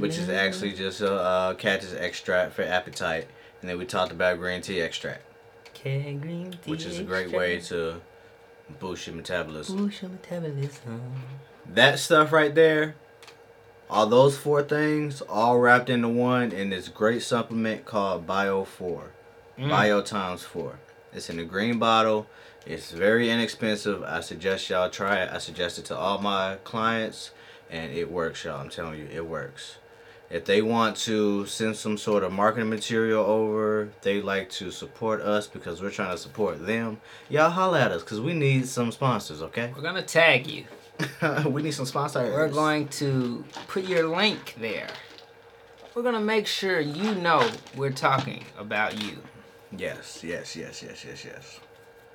which 0.00 0.16
is 0.18 0.28
actually 0.30 0.72
just 0.72 1.00
a 1.00 1.12
uh, 1.12 1.54
cactus 1.54 1.92
extract 1.92 2.54
for 2.54 2.62
appetite. 2.62 3.26
And 3.60 3.68
then 3.68 3.76
we 3.78 3.84
talked 3.84 4.12
about 4.12 4.38
green 4.38 4.62
tea 4.62 4.80
extract, 4.80 5.22
which 6.66 6.84
is 6.86 6.98
a 6.98 7.02
great 7.04 7.30
way 7.32 7.60
to 7.62 8.00
boost 8.80 9.06
your 9.06 9.16
metabolism. 9.16 9.76
boost 9.76 10.02
your 10.02 10.10
metabolism. 10.10 11.00
that 11.74 11.98
stuff 11.98 12.32
right 12.32 12.54
there, 12.54 12.94
all 13.90 14.06
those 14.06 14.36
four 14.36 14.62
things, 14.62 15.20
all 15.22 15.58
wrapped 15.58 15.90
into 15.90 16.08
one 16.08 16.52
in 16.52 16.70
this 16.70 16.88
great 16.88 17.22
supplement 17.22 17.84
called 17.84 18.26
Bio 18.26 18.64
4. 18.64 19.10
Mm. 19.58 19.68
Bio 19.70 20.02
times 20.02 20.42
4. 20.44 20.78
It's 21.12 21.28
in 21.30 21.38
a 21.38 21.44
green 21.44 21.78
bottle. 21.78 22.26
It's 22.68 22.90
very 22.90 23.30
inexpensive. 23.30 24.02
I 24.02 24.20
suggest 24.20 24.68
y'all 24.68 24.90
try 24.90 25.22
it. 25.22 25.32
I 25.32 25.38
suggest 25.38 25.78
it 25.78 25.86
to 25.86 25.96
all 25.96 26.18
my 26.18 26.56
clients, 26.64 27.30
and 27.70 27.90
it 27.90 28.12
works, 28.12 28.44
y'all. 28.44 28.60
I'm 28.60 28.68
telling 28.68 28.98
you, 28.98 29.08
it 29.10 29.26
works. 29.26 29.78
If 30.28 30.44
they 30.44 30.60
want 30.60 30.94
to 30.98 31.46
send 31.46 31.76
some 31.76 31.96
sort 31.96 32.22
of 32.22 32.30
marketing 32.30 32.68
material 32.68 33.24
over, 33.24 33.88
they 34.02 34.20
like 34.20 34.50
to 34.50 34.70
support 34.70 35.22
us 35.22 35.46
because 35.46 35.80
we're 35.80 35.88
trying 35.88 36.10
to 36.10 36.18
support 36.18 36.66
them. 36.66 37.00
Y'all 37.30 37.48
holla 37.48 37.80
at 37.80 37.90
us 37.90 38.02
because 38.02 38.20
we 38.20 38.34
need 38.34 38.68
some 38.68 38.92
sponsors, 38.92 39.40
okay? 39.40 39.72
We're 39.74 39.80
gonna 39.80 40.02
tag 40.02 40.46
you. 40.46 40.64
we 41.46 41.62
need 41.62 41.72
some 41.72 41.86
sponsors. 41.86 42.30
We're 42.30 42.48
going 42.48 42.88
to 42.88 43.46
put 43.68 43.84
your 43.84 44.06
link 44.14 44.56
there. 44.60 44.88
We're 45.94 46.02
gonna 46.02 46.20
make 46.20 46.46
sure 46.46 46.80
you 46.80 47.14
know 47.14 47.48
we're 47.74 47.92
talking 47.92 48.44
about 48.58 49.02
you. 49.02 49.16
Yes, 49.74 50.22
yes, 50.22 50.54
yes, 50.54 50.82
yes, 50.82 51.02
yes, 51.02 51.24
yes. 51.24 51.60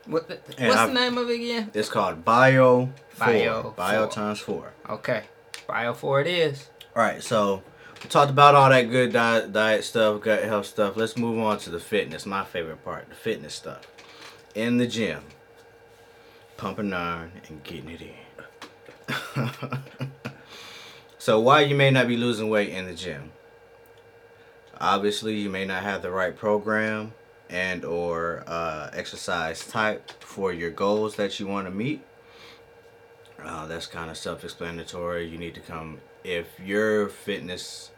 What 0.06 0.28
the, 0.28 0.36
what's 0.66 0.76
I've- 0.80 0.94
the 0.94 1.00
name 1.00 1.18
of 1.18 1.30
it 1.30 1.36
again? 1.36 1.72
It's 1.74 1.90
called 1.90 2.26
Bio 2.26 2.90
4. 3.12 3.26
Bio 3.28 3.74
Bio 3.76 4.04
4. 4.06 4.12
times 4.12 4.40
4. 4.40 4.74
Okay, 4.90 5.24
Bio 5.68 5.94
Four 5.94 6.22
it 6.22 6.28
is. 6.28 6.70
Alright, 6.96 7.24
so 7.24 7.64
we 8.04 8.10
talked 8.10 8.30
about 8.30 8.54
all 8.56 8.70
that 8.70 8.84
good 8.84 9.14
diet, 9.14 9.54
diet 9.54 9.84
stuff, 9.84 10.22
gut 10.22 10.44
health 10.44 10.66
stuff. 10.66 10.98
Let's 10.98 11.16
move 11.18 11.40
on 11.40 11.58
to 11.60 11.70
the 11.70 11.80
fitness, 11.80 12.26
my 12.26 12.44
favorite 12.44 12.84
part, 12.84 13.10
the 13.10 13.16
fitness 13.16 13.54
stuff. 13.56 13.88
In 14.56 14.78
the 14.78 14.86
gym, 14.88 15.22
pumping 16.58 16.94
iron 16.94 17.32
and 17.48 17.64
getting 17.64 17.90
it 17.90 18.02
in. 18.02 18.10
so, 21.18 21.40
why 21.40 21.62
you 21.62 21.76
may 21.76 21.92
not 21.92 22.08
be 22.08 22.18
losing 22.18 22.50
weight 22.50 22.70
in 22.70 22.86
the 22.86 22.94
gym? 22.94 23.32
Obviously, 24.80 25.36
you 25.36 25.50
may 25.50 25.66
not 25.66 25.82
have 25.84 26.02
the 26.02 26.12
right 26.12 26.36
program 26.36 27.14
and 27.50 27.86
or 27.86 28.44
uh, 28.48 28.90
exercise 28.94 29.66
type 29.66 30.24
for 30.24 30.52
your 30.52 30.72
goals 30.72 31.16
that 31.16 31.40
you 31.40 31.48
want 31.48 31.68
to 31.68 31.72
meet. 31.72 32.02
Uh, 33.44 33.66
that's 33.68 33.88
kind 33.88 34.10
of 34.10 34.18
self-explanatory. 34.18 35.28
You 35.28 35.38
need 35.38 35.54
to 35.56 35.62
come 35.62 36.00
if 36.24 36.48
your 36.60 37.10
fitness 37.10 37.92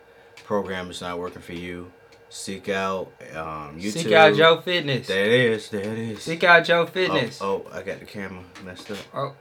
program 0.44 0.90
is 0.90 1.02
not 1.02 1.20
working 1.20 1.42
for 1.42 1.54
you. 1.54 1.92
Seek 2.30 2.70
out 2.70 3.12
um, 3.34 3.80
YouTube. 3.80 3.92
Seek 3.92 4.12
out 4.12 4.36
Joe 4.36 4.60
Fitness. 4.60 5.08
There 5.08 5.26
it 5.26 5.32
is. 5.32 5.70
There 5.70 5.82
it 5.82 5.98
is. 5.98 6.24
Seek 6.24 6.44
out 6.44 6.66
Joe 6.66 6.82
oh, 6.82 6.86
Fitness. 6.86 7.40
oh, 7.42 7.66
I 7.72 7.82
got 7.82 8.00
the 8.00 8.06
camera 8.06 8.44
messed 8.64 8.92
up. 8.92 8.98
Oh. 9.14 9.36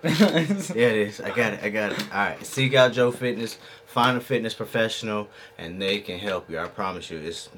Yeah, 0.04 0.86
it 0.86 1.08
is. 1.08 1.20
I 1.20 1.30
got 1.30 1.54
it. 1.54 1.60
I 1.62 1.70
got 1.70 1.92
it. 1.92 2.00
All 2.12 2.18
right. 2.18 2.46
Seek 2.46 2.74
out 2.74 2.92
Joe 2.92 3.10
Fitness. 3.10 3.58
Find 3.84 4.16
a 4.16 4.20
fitness 4.20 4.54
professional, 4.54 5.28
and 5.58 5.82
they 5.82 5.98
can 5.98 6.20
help 6.20 6.48
you. 6.48 6.58
I 6.58 6.68
promise 6.68 7.10
you, 7.10 7.18
it's 7.18 7.48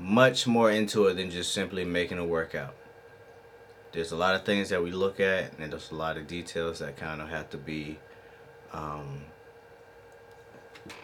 much 0.00 0.46
more 0.46 0.70
into 0.70 1.06
it 1.06 1.14
than 1.14 1.30
just 1.30 1.52
simply 1.52 1.84
making 1.84 2.18
a 2.18 2.24
workout. 2.24 2.74
There's 3.92 4.12
a 4.12 4.16
lot 4.16 4.34
of 4.34 4.44
things 4.44 4.68
that 4.68 4.82
we 4.82 4.90
look 4.90 5.20
at, 5.20 5.58
and 5.58 5.72
there's 5.72 5.90
a 5.90 5.94
lot 5.94 6.16
of 6.16 6.26
details 6.26 6.78
that 6.78 6.96
kind 6.96 7.20
of 7.20 7.28
have 7.28 7.50
to 7.50 7.58
be 7.58 7.98
um, 8.72 9.22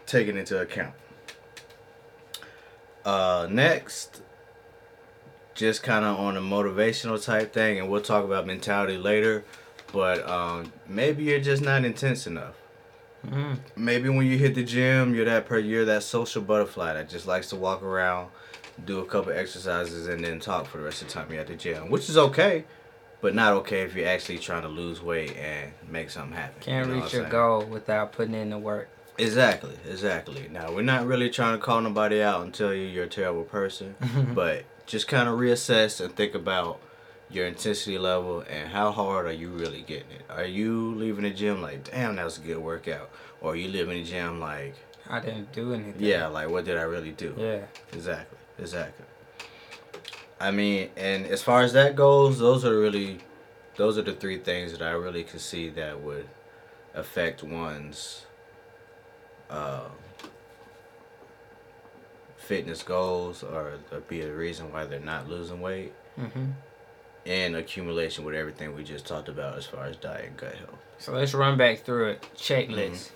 taken 0.07 0.37
into 0.37 0.61
account. 0.61 0.95
Uh, 3.05 3.49
next, 3.51 4.23
just 5.55 5.83
kind 5.83 6.05
of 6.05 6.19
on 6.19 6.37
a 6.37 6.41
motivational 6.41 7.23
type 7.23 7.53
thing, 7.53 7.79
and 7.79 7.91
we'll 7.91 8.01
talk 8.01 8.25
about 8.25 8.47
mentality 8.47 8.97
later. 8.97 9.45
But 9.93 10.29
um, 10.29 10.73
maybe 10.89 11.25
you're 11.25 11.41
just 11.41 11.63
not 11.63 11.85
intense 11.85 12.27
enough. 12.27 12.55
Mm. 13.27 13.59
Maybe 13.77 14.09
when 14.09 14.27
you 14.27 14.39
hit 14.39 14.55
the 14.55 14.65
gym, 14.65 15.15
you're 15.15 15.25
that 15.25 15.47
per 15.47 15.59
you're 15.59 15.85
that 15.87 16.03
social 16.03 16.43
butterfly 16.43 16.95
that 16.95 17.09
just 17.09 17.27
likes 17.27 17.49
to 17.51 17.57
walk 17.57 17.83
around, 17.83 18.29
do 18.85 19.01
a 19.01 19.05
couple 19.07 19.33
exercises, 19.33 20.07
and 20.07 20.25
then 20.25 20.41
talk 20.41 20.67
for 20.67 20.79
the 20.79 20.85
rest 20.85 21.03
of 21.03 21.09
the 21.09 21.15
time 21.15 21.31
you're 21.31 21.41
at 21.41 21.47
the 21.47 21.57
gym, 21.57 21.91
which 21.91 22.09
is 22.09 22.17
okay, 22.19 22.65
but 23.21 23.35
not 23.35 23.53
okay 23.55 23.83
if 23.83 23.95
you're 23.95 24.09
actually 24.09 24.39
trying 24.39 24.63
to 24.63 24.69
lose 24.69 25.03
weight 25.03 25.37
and 25.37 25.73
make 25.89 26.11
something 26.11 26.37
happen. 26.37 26.61
Can't 26.61 26.89
You 26.89 26.95
know 26.95 27.03
reach 27.03 27.13
your 27.13 27.29
goal 27.29 27.65
without 27.65 28.13
putting 28.13 28.35
in 28.35 28.51
the 28.51 28.59
work. 28.59 28.89
Exactly, 29.19 29.75
exactly. 29.89 30.49
Now 30.53 30.73
we're 30.73 30.83
not 30.83 31.07
really 31.07 31.31
trying 31.31 31.59
to 31.59 31.65
call 31.65 31.81
nobody 31.81 32.21
out 32.23 32.43
and 32.43 32.53
tell 32.53 32.75
you 32.75 32.83
you're 32.83 33.05
a 33.05 33.09
terrible 33.09 33.45
person, 33.45 33.95
but 34.35 34.65
just 34.87 35.09
kind 35.09 35.29
of 35.29 35.39
reassess 35.39 36.05
and 36.05 36.15
think 36.15 36.35
about 36.35 36.81
your 37.31 37.47
intensity 37.47 37.99
level 37.99 38.45
and 38.49 38.69
how 38.69 38.93
hard 38.93 39.27
are 39.27 39.33
you 39.33 39.49
really 39.49 39.83
getting 39.83 40.11
it. 40.13 40.23
Are 40.31 40.45
you 40.45 40.95
leaving 40.95 41.25
the 41.25 41.31
gym 41.31 41.61
like, 41.63 41.91
damn, 41.91 42.17
that 42.17 42.25
was 42.25 42.39
a 42.39 42.41
good 42.41 42.59
workout, 42.59 43.11
or 43.41 43.53
are 43.53 43.57
you 43.57 43.69
leaving 43.69 44.05
the 44.05 44.09
gym 44.09 44.39
like, 44.39 44.75
I 45.09 45.21
didn't 45.21 45.53
do 45.53 45.73
anything. 45.73 45.95
yeah, 45.99 46.27
like 46.27 46.51
what 46.51 46.65
did 46.65 46.77
I 46.77 46.83
really 46.83 47.13
do? 47.13 47.35
Yeah. 47.37 47.63
Exactly, 47.93 48.39
exactly. 48.59 49.05
I 50.39 50.51
mean, 50.51 50.91
and 50.97 51.27
as 51.27 51.43
far 51.43 51.63
as 51.63 51.73
that 51.73 51.97
goes, 51.97 52.39
those 52.39 52.65
are 52.65 52.79
really 52.79 53.19
those 53.77 53.97
are 53.99 54.03
the 54.03 54.13
three 54.13 54.39
things 54.39 54.73
that 54.73 54.83
I 54.83 54.93
really 54.93 55.23
could 55.25 55.41
see 55.41 55.69
that 55.71 56.01
would 56.03 56.29
affect 56.95 57.43
one's 57.43 58.25
uh, 59.51 59.89
fitness 62.37 62.83
goals 62.83 63.43
or, 63.43 63.75
or 63.93 64.01
be 64.01 64.21
a 64.23 64.33
reason 64.33 64.73
why 64.73 64.85
they're 64.87 65.01
not 65.01 65.29
losing 65.29 65.61
weight 65.61 65.93
Mm-hmm. 66.19 66.47
in 67.27 67.55
accumulation 67.57 68.25
with 68.25 68.35
everything 68.35 68.75
we 68.75 68.83
just 68.85 69.07
talked 69.07 69.29
about 69.29 69.59
as 69.59 69.67
far 69.67 69.85
as 69.85 69.97
diet 69.99 70.25
and 70.29 70.37
gut 70.39 70.55
health. 70.55 70.79
So 70.99 71.13
let's 71.13 71.35
run 71.35 71.59
back 71.59 71.81
through 71.81 72.11
it. 72.13 72.27
Checklist. 72.35 73.11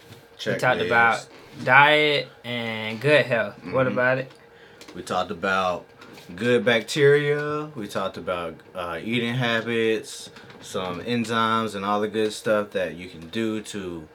We 0.46 0.52
Checklist. 0.52 0.58
talked 0.60 0.80
about 0.82 1.26
diet 1.64 2.28
and 2.44 3.00
gut 3.00 3.24
health. 3.24 3.54
What 3.64 3.86
Mhm. 3.86 3.92
about 3.92 4.18
it? 4.18 4.30
We 4.94 5.02
talked 5.02 5.30
about 5.30 5.86
good 6.34 6.64
bacteria. 6.64 7.70
We 7.74 7.86
talked 7.86 8.16
about 8.16 8.54
uh, 8.74 8.98
eating 9.02 9.34
habits, 9.34 10.30
some 10.60 11.00
enzymes, 11.02 11.74
and 11.74 11.84
all 11.84 12.00
the 12.00 12.08
good 12.08 12.32
stuff 12.32 12.70
that 12.70 12.96
you 12.96 13.08
can 13.08 13.28
do 13.28 13.62
to 13.62 14.08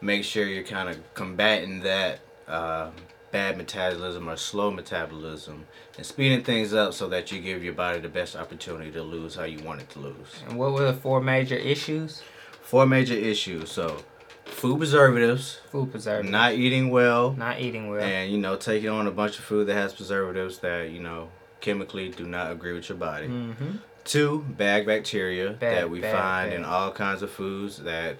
make 0.00 0.24
sure 0.24 0.46
you're 0.46 0.64
kind 0.64 0.88
of 0.88 1.14
combating 1.14 1.80
that 1.80 2.20
uh, 2.46 2.90
bad 3.30 3.58
metabolism 3.58 4.28
or 4.28 4.36
slow 4.36 4.70
metabolism 4.70 5.66
and 5.96 6.06
speeding 6.06 6.42
things 6.42 6.72
up 6.72 6.94
so 6.94 7.08
that 7.08 7.30
you 7.30 7.40
give 7.40 7.62
your 7.62 7.74
body 7.74 7.98
the 7.98 8.08
best 8.08 8.36
opportunity 8.36 8.90
to 8.90 9.02
lose 9.02 9.34
how 9.34 9.44
you 9.44 9.62
want 9.62 9.80
it 9.80 9.90
to 9.90 9.98
lose. 9.98 10.42
And 10.48 10.58
what 10.58 10.72
were 10.72 10.84
the 10.84 10.94
four 10.94 11.20
major 11.20 11.56
issues? 11.56 12.22
Four 12.62 12.86
major 12.86 13.14
issues. 13.14 13.70
So, 13.70 14.02
food 14.48 14.78
preservatives, 14.78 15.60
Food 15.70 15.90
preservatives. 15.92 16.30
not 16.32 16.54
eating 16.54 16.90
well, 16.90 17.32
Not 17.32 17.60
eating 17.60 17.88
well. 17.88 18.00
and 18.02 18.30
you 18.30 18.38
know 18.38 18.56
taking 18.56 18.88
on 18.88 19.06
a 19.06 19.10
bunch 19.10 19.38
of 19.38 19.44
food 19.44 19.66
that 19.68 19.74
has 19.74 19.92
preservatives 19.92 20.58
that 20.58 20.90
you 20.90 21.00
know 21.00 21.28
chemically 21.60 22.08
do 22.10 22.24
not 22.26 22.50
agree 22.52 22.72
with 22.72 22.88
your 22.88 22.98
body 22.98 23.26
Mm-hmm. 23.28 23.76
two 24.04 24.44
bad 24.56 24.86
bacteria 24.86 25.50
Bad, 25.52 25.76
that 25.76 25.90
we 25.90 26.00
bad, 26.00 26.14
find 26.16 26.52
in 26.52 26.64
all 26.64 26.90
kinds 26.92 27.22
of 27.22 27.30
foods 27.30 27.78
that 27.78 28.16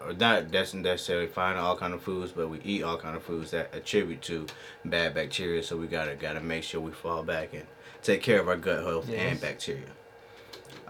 or 0.00 0.12
not 0.12 0.50
that's 0.52 0.74
not 0.74 0.82
necessarily 0.84 1.26
find 1.26 1.58
all 1.58 1.76
kind 1.76 1.92
of 1.94 2.02
foods 2.02 2.30
but 2.32 2.48
we 2.48 2.60
eat 2.60 2.82
all 2.82 2.96
kind 2.98 3.16
of 3.16 3.22
foods 3.22 3.50
that 3.50 3.74
attribute 3.74 4.22
to 4.22 4.46
bad 4.84 5.14
bacteria 5.14 5.62
so 5.62 5.76
we 5.76 5.86
gotta 5.86 6.14
gotta 6.14 6.40
make 6.40 6.62
sure 6.62 6.80
we 6.80 6.92
fall 6.92 7.22
back 7.22 7.52
and 7.52 7.64
take 8.02 8.22
care 8.22 8.40
of 8.40 8.48
our 8.48 8.56
gut 8.56 8.84
health 8.84 9.08
Yes. 9.08 9.32
and 9.32 9.40
bacteria 9.40 9.88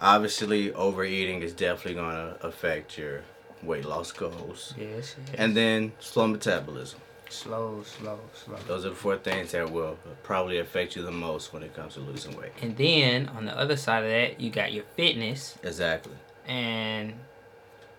obviously 0.01 0.73
overeating 0.75 1.43
is 1.43 1.53
definitely 1.53 1.95
gonna 1.95 2.37
affect 2.43 2.99
your 2.99 3.23
weight 3.63 3.85
loss 3.85 4.13
goals 4.13 4.75
Yes, 4.77 5.17
yes. 5.19 5.35
and 5.37 5.57
then 5.57 5.93
slow 6.01 6.27
metabolism 6.27 7.01
slow, 7.31 7.83
slow, 7.85 8.19
slow. 8.33 8.57
those 8.67 8.87
are 8.87 8.91
the 8.91 8.95
four 8.95 9.19
things 9.19 9.53
that 9.53 9.71
will 9.71 9.99
probably 10.23 10.59
affect 10.59 10.97
you 10.97 11.03
the 11.03 11.11
most 11.11 11.53
when 11.53 11.63
it 11.63 11.75
comes 11.75 11.93
to 11.93 12.01
losing 12.01 12.35
weight. 12.39 12.53
And 12.63 12.75
then 12.75 13.29
on 13.29 13.45
the 13.45 13.55
other 13.55 13.77
side 13.77 14.03
of 14.05 14.09
that, 14.11 14.41
you 14.41 14.49
got 14.51 14.73
your 14.73 14.85
fitness, 14.97 15.59
Exactly. 15.63 16.15
and 16.47 17.13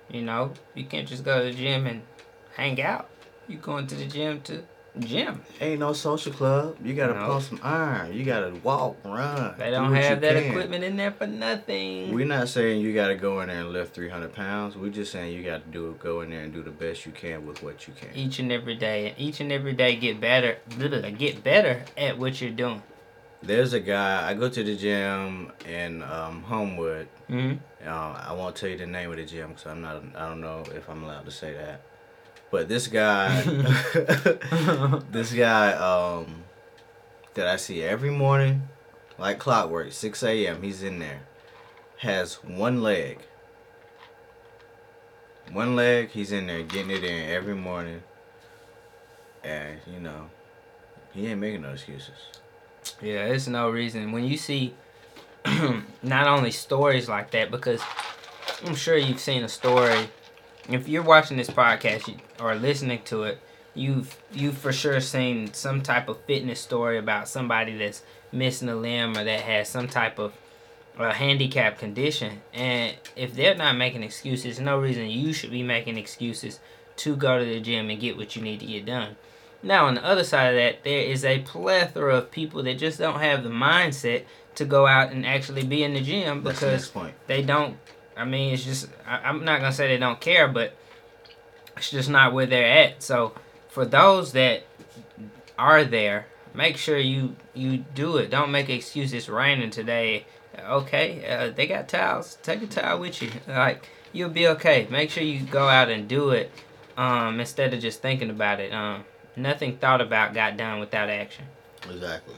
you 0.10 0.24
know 0.24 0.54
you 0.74 0.84
can't 0.86 1.08
just 1.08 1.24
go 1.24 1.38
to 1.44 1.46
the 1.46 1.54
gym 1.56 1.86
and 1.86 2.02
hang 2.56 2.82
out. 2.82 3.08
You're 3.48 3.62
going 3.62 3.86
to 3.88 3.96
the 3.96 4.06
gym 4.06 4.42
to 4.42 4.64
gym. 5.00 5.42
Ain't 5.62 5.80
no 5.80 5.94
social 5.94 6.32
club. 6.34 6.78
You 6.84 6.94
gotta 6.94 7.14
No. 7.14 7.28
pump 7.28 7.44
some 7.44 7.60
iron. 7.64 8.14
You 8.14 8.24
gotta 8.24 8.52
walk, 8.64 8.98
run. 9.06 9.56
They 9.58 9.66
do 9.66 9.72
don't 9.72 9.92
what 9.92 10.02
have 10.04 10.22
that 10.22 10.34
can. 10.36 10.52
equipment 10.52 10.84
in 10.84 10.98
there 10.98 11.12
for 11.12 11.28
nothing. 11.28 12.14
We're 12.14 12.26
not 12.26 12.50
saying 12.50 12.82
you 12.82 12.94
gotta 12.94 13.16
go 13.16 13.42
in 13.42 13.50
there 13.50 13.60
and 13.62 13.72
lift 13.72 13.94
300 13.96 14.34
pounds. 14.34 14.76
We're 14.76 14.90
just 14.90 15.12
saying 15.12 15.34
you 15.34 15.44
gotta 15.44 15.64
do 15.72 15.96
go 16.00 16.22
in 16.22 16.30
there 16.32 16.42
and 16.42 16.54
do 16.54 16.64
the 16.64 16.72
best 16.72 17.06
you 17.06 17.12
can 17.12 17.46
with 17.46 17.62
what 17.62 17.88
you 17.88 17.94
can. 17.94 18.10
each 18.16 18.40
and 18.40 18.52
every 18.52 18.76
day, 18.76 19.10
and 19.10 19.20
each 19.20 19.40
and 19.40 19.52
every 19.52 19.74
day 19.74 19.96
get 19.96 20.20
better, 20.20 20.58
get 21.18 21.44
better 21.44 21.84
at 21.98 22.18
what 22.18 22.42
you're 22.42 22.52
doing. 22.52 22.82
There's 23.42 23.72
a 23.72 23.80
guy. 23.80 24.30
I 24.30 24.34
go 24.34 24.50
to 24.50 24.64
the 24.64 24.76
gym 24.76 25.52
in 25.66 26.04
um, 26.04 26.44
Homewood. 26.44 27.08
Mm-hmm. 27.30 27.58
Uh, 27.88 27.90
I 28.28 28.34
won't 28.34 28.56
tell 28.58 28.68
you 28.68 28.78
the 28.78 28.86
name 28.86 29.10
of 29.12 29.16
the 29.18 29.24
gym 29.26 29.50
because 29.50 29.66
I'm 29.68 29.82
not. 29.82 30.04
I 30.16 30.28
don't 30.28 30.42
know 30.42 30.64
if 30.76 30.90
I'm 30.90 31.04
allowed 31.04 31.24
to 31.24 31.32
say 31.32 31.54
that. 31.54 31.80
But 32.52 32.68
this 32.68 32.88
guy, 32.88 33.42
this 35.12 35.32
guy 35.34 35.74
um, 35.74 36.44
that 37.36 37.48
I 37.48 37.58
see 37.58 37.84
every 37.84 38.10
morning, 38.10 38.64
like 39.18 39.38
clockwork, 39.38 39.92
6 39.92 40.24
a.m. 40.24 40.64
He's 40.64 40.82
in 40.82 41.00
there, 41.00 41.22
has 41.98 42.36
one 42.44 42.82
leg. 42.82 43.20
One 45.52 45.76
leg, 45.76 46.10
he's 46.10 46.32
in 46.32 46.48
there 46.48 46.64
getting 46.64 46.92
it 46.92 47.04
in 47.04 47.30
every 47.30 47.56
morning, 47.56 48.04
and 49.44 49.80
you 49.92 50.00
know, 50.00 50.30
he 51.12 51.28
ain't 51.28 51.40
making 51.40 51.62
no 51.62 51.72
excuses. 51.72 52.30
Yeah, 53.02 53.28
there's 53.28 53.48
no 53.48 53.70
reason 53.70 54.12
when 54.12 54.24
you 54.24 54.38
see 54.38 54.74
not 56.04 56.28
only 56.28 56.52
stories 56.52 57.10
like 57.10 57.32
that 57.32 57.52
because 57.52 57.82
I'm 58.66 58.76
sure 58.76 58.98
you've 58.98 59.20
seen 59.20 59.44
a 59.44 59.50
story. 59.50 60.10
If 60.70 60.88
you're 60.88 61.04
watching 61.04 61.38
this 61.38 61.50
podcast 61.50 62.20
or 62.40 62.54
listening 62.56 63.02
to 63.06 63.24
it, 63.24 63.40
you've 63.74 64.16
you've 64.32 64.58
for 64.58 64.72
sure 64.72 65.00
seen 65.02 65.54
some 65.54 65.82
type 65.82 66.10
of 66.10 66.22
fitness 66.26 66.60
story 66.60 66.98
about 66.98 67.28
somebody 67.28 67.78
that's 67.78 68.04
missing 68.32 68.70
a 68.70 68.76
limb 68.76 69.18
or 69.18 69.24
that 69.24 69.42
has 69.42 69.68
some 69.70 69.88
type 69.88 70.20
of 70.20 70.34
uh, 70.98 71.12
handicap 71.12 71.80
condition. 71.80 72.42
And 72.54 72.96
if 73.16 73.34
they're 73.34 73.56
not 73.56 73.78
making 73.78 74.04
excuses, 74.04 74.60
no 74.60 74.80
reason 74.80 75.10
you 75.10 75.34
should 75.34 75.52
be 75.52 75.64
making 75.64 75.98
excuses 75.98 76.60
to 76.98 77.16
go 77.16 77.40
to 77.40 77.46
the 77.46 77.60
gym 77.60 77.90
and 77.90 78.00
get 78.00 78.18
what 78.18 78.36
you 78.36 78.42
need 78.42 78.60
to 78.60 78.66
get 78.66 78.86
done. 78.86 79.16
Now, 79.62 79.88
on 79.88 79.96
the 79.96 80.06
other 80.06 80.24
side 80.24 80.50
of 80.50 80.56
that, 80.56 80.84
there 80.84 81.02
is 81.02 81.26
a 81.26 81.40
plethora 81.40 82.18
of 82.18 82.32
people 82.32 82.64
that 82.64 82.78
just 82.78 83.00
don't 83.00 83.20
have 83.20 83.44
the 83.44 83.50
mindset 83.50 84.24
to 84.56 84.66
go 84.66 84.88
out 84.88 85.12
and 85.12 85.26
actually 85.26 85.64
be 85.64 85.84
in 85.84 85.94
the 85.94 86.02
gym 86.02 86.44
the 86.44 86.52
because 86.52 86.90
point. 86.90 87.14
they 87.28 87.42
don't. 87.42 87.78
I 88.20 88.26
mean, 88.26 88.54
it's 88.54 88.66
just, 88.66 88.90
I, 89.08 89.18
I'm 89.20 89.46
not 89.46 89.60
to 89.60 89.72
say 89.72 89.88
they 89.88 89.98
don't 89.98 90.20
care, 90.20 90.48
but 90.48 90.76
it's 91.78 91.90
just 91.90 92.10
not 92.10 92.34
where 92.34 92.46
they're 92.46 92.72
at. 92.72 93.02
So, 93.02 93.34
for 93.70 93.86
those 93.86 94.34
that 94.34 94.64
are 95.58 95.84
there, 95.84 96.28
make 96.54 96.78
sure 96.78 96.98
you 96.98 97.36
you 97.54 97.86
do 97.96 98.18
it. 98.18 98.30
Don't 98.30 98.52
make 98.52 98.70
excuses. 98.70 99.30
Raining 99.30 99.70
today. 99.70 100.26
Okay, 100.60 101.26
uh, 101.28 101.52
they 101.52 101.68
got 101.68 101.88
towels. 101.88 102.38
Take 102.44 102.62
a 102.62 102.68
towel 102.68 103.00
with 103.00 103.22
you. 103.22 103.32
Like 103.48 103.88
you'll 104.12 104.30
be 104.30 104.48
okay. 104.50 104.88
Make 104.90 105.12
sure 105.12 105.24
you 105.24 105.42
go 105.46 105.68
out 105.68 105.90
and 105.90 106.08
do 106.08 106.32
it 106.32 106.52
um, 106.98 107.40
instead 107.40 107.74
of 107.74 107.80
just 107.80 108.02
thinking 108.02 108.30
about 108.30 108.60
it. 108.60 108.74
Um, 108.74 109.06
nothing 109.36 109.78
thought 109.78 110.02
about 110.02 110.34
got 110.34 110.58
done 110.58 110.80
without 110.80 111.10
action. 111.10 111.46
Exactly. 111.90 112.36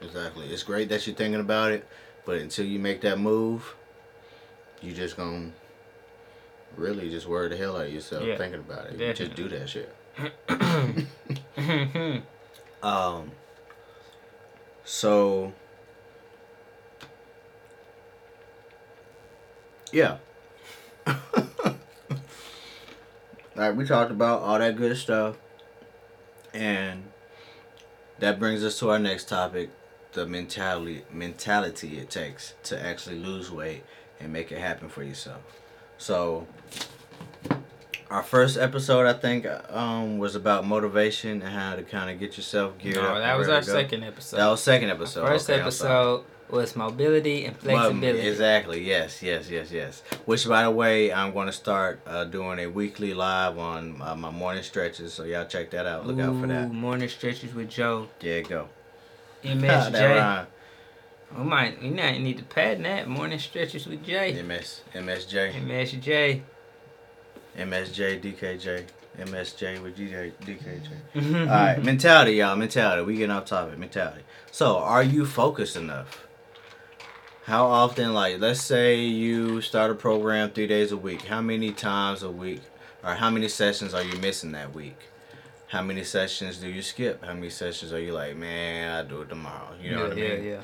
Exactly. 0.00 0.46
It's 0.46 0.62
great 0.62 0.88
that 0.90 1.06
you're 1.06 1.16
thinking 1.16 1.40
about 1.40 1.72
it, 1.72 1.88
but 2.26 2.36
until 2.36 2.66
you 2.66 2.78
make 2.78 3.00
that 3.00 3.18
move, 3.18 3.74
you 4.84 4.92
just 4.92 5.16
gonna 5.16 5.50
really 6.76 7.10
just 7.10 7.26
worry 7.26 7.48
the 7.48 7.56
hell 7.56 7.76
out 7.76 7.86
of 7.86 7.92
yourself 7.92 8.24
Yeah, 8.24 8.36
thinking 8.36 8.60
about 8.60 8.86
it. 8.86 9.00
You 9.00 9.12
just 9.12 9.34
do 9.34 9.48
that 9.48 9.68
shit. 9.68 9.94
Um. 12.82 13.30
So. 14.84 15.54
Yeah. 19.90 20.18
like 23.56 23.74
we 23.74 23.86
talked 23.86 24.10
about 24.10 24.42
all 24.42 24.58
that 24.58 24.76
good 24.76 24.98
stuff, 24.98 25.36
and 26.52 27.04
that 28.18 28.38
brings 28.38 28.62
us 28.62 28.78
to 28.80 28.90
our 28.90 28.98
next 28.98 29.30
topic: 29.30 29.70
the 30.12 30.26
mentality 30.26 31.04
mentality 31.10 31.96
it 31.98 32.10
takes 32.10 32.52
to 32.64 32.78
actually 32.78 33.18
lose 33.18 33.50
weight 33.50 33.82
and 34.20 34.32
make 34.32 34.50
it 34.52 34.58
happen 34.58 34.88
for 34.88 35.02
yourself. 35.02 35.40
So, 35.98 36.46
our 38.10 38.22
first 38.22 38.56
episode, 38.58 39.06
I 39.06 39.12
think, 39.14 39.46
um, 39.70 40.18
was 40.18 40.34
about 40.34 40.66
motivation 40.66 41.42
and 41.42 41.50
how 41.54 41.76
to 41.76 41.82
kind 41.82 42.10
of 42.10 42.18
get 42.20 42.36
yourself 42.36 42.78
geared 42.78 42.98
up. 42.98 43.02
no, 43.04 43.14
and 43.16 43.24
that 43.24 43.38
was 43.38 43.48
our 43.48 43.62
second 43.62 44.04
episode. 44.04 44.36
That 44.36 44.48
was 44.48 44.62
second 44.62 44.90
episode. 44.90 45.26
First 45.26 45.48
Okay, 45.50 45.60
episode 45.60 46.24
was 46.50 46.76
mobility 46.76 47.46
and 47.46 47.56
Well, 47.62 47.76
flexibility. 47.90 48.28
exactly. 48.28 48.84
Yes. 48.84 49.22
Yes. 49.22 49.48
Yes. 49.50 49.72
Yes. 49.72 50.02
Which, 50.26 50.46
by 50.46 50.62
the 50.64 50.70
way, 50.70 51.12
I'm 51.12 51.32
going 51.32 51.46
to 51.46 51.52
start 51.52 52.00
uh, 52.06 52.24
doing 52.24 52.58
a 52.60 52.66
weekly 52.66 53.14
live 53.14 53.58
on 53.58 54.00
uh, 54.00 54.14
my 54.14 54.30
morning 54.30 54.62
stretches. 54.62 55.14
So 55.14 55.24
y'all 55.24 55.46
check 55.46 55.70
that 55.70 55.86
out. 55.86 56.06
Look 56.06 56.20
out 56.20 56.38
for 56.40 56.46
that. 56.46 56.70
Morning 56.70 57.08
stretches 57.08 57.54
with 57.54 57.70
Joe. 57.70 58.08
There 58.20 58.38
you 58.38 58.44
go. 58.44 58.68
MSJ. 59.42 60.46
We 61.36 61.44
might 61.44 61.82
we 61.82 61.90
might 61.90 62.20
need 62.20 62.38
to 62.38 62.44
patent 62.44 62.84
that. 62.84 63.08
Morning 63.08 63.38
stretches 63.38 63.86
with 63.86 64.04
Jay. 64.04 64.40
MS, 64.40 64.82
MSJ, 64.94 65.54
MSJ. 65.66 66.42
MSJ, 67.56 68.20
DKJ, 68.20 68.84
MSJ 69.18 69.82
with 69.82 69.96
DJ, 69.96 70.32
DKJ. 70.44 70.88
Mhm. 71.14 71.40
All 71.42 71.46
right, 71.46 71.82
mentality, 71.82 72.32
y'all. 72.32 72.56
Mentality. 72.56 73.02
We 73.02 73.14
getting 73.14 73.30
off 73.30 73.46
topic. 73.46 73.78
Mentality. 73.78 74.22
So, 74.50 74.78
are 74.78 75.02
you 75.02 75.24
focused 75.24 75.76
enough? 75.76 76.26
How 77.44 77.66
often, 77.66 78.14
like, 78.14 78.40
let's 78.40 78.62
say 78.62 78.96
you 79.04 79.60
start 79.60 79.90
a 79.90 79.94
program 79.94 80.50
three 80.50 80.66
days 80.66 80.92
a 80.92 80.96
week. 80.96 81.22
How 81.22 81.42
many 81.42 81.72
times 81.72 82.22
a 82.22 82.30
week, 82.30 82.62
or 83.04 83.14
how 83.14 83.30
many 83.30 83.48
sessions 83.48 83.92
are 83.92 84.02
you 84.02 84.18
missing 84.18 84.52
that 84.52 84.74
week? 84.74 84.98
How 85.68 85.82
many 85.82 86.04
sessions 86.04 86.58
do 86.58 86.68
you 86.68 86.82
skip? 86.82 87.24
How 87.24 87.34
many 87.34 87.50
sessions 87.50 87.92
are 87.92 88.00
you 88.00 88.12
like, 88.12 88.36
man, 88.36 88.96
I'll 88.96 89.04
do 89.04 89.22
it 89.22 89.28
tomorrow? 89.28 89.74
You 89.80 89.90
know 89.92 89.96
yeah, 89.96 90.02
what 90.04 90.12
I 90.12 90.14
mean? 90.14 90.44
Yeah, 90.44 90.50
yeah. 90.50 90.60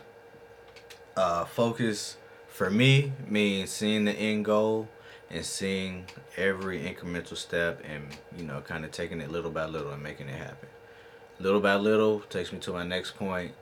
Uh, 1.16 1.44
focus 1.44 2.16
for 2.48 2.70
me 2.70 3.12
means 3.28 3.70
seeing 3.70 4.04
the 4.04 4.12
end 4.12 4.44
goal 4.44 4.88
and 5.30 5.44
seeing 5.44 6.04
every 6.36 6.80
incremental 6.80 7.36
step 7.36 7.82
and 7.88 8.04
you 8.36 8.44
know 8.44 8.60
kind 8.60 8.84
of 8.84 8.90
taking 8.90 9.20
it 9.20 9.30
little 9.30 9.50
by 9.50 9.64
little 9.64 9.92
and 9.92 10.02
making 10.02 10.28
it 10.28 10.36
happen. 10.36 10.68
Little 11.38 11.60
by 11.60 11.76
little 11.76 12.20
takes 12.20 12.52
me 12.52 12.58
to 12.60 12.72
my 12.72 12.84
next 12.84 13.16
point. 13.16 13.52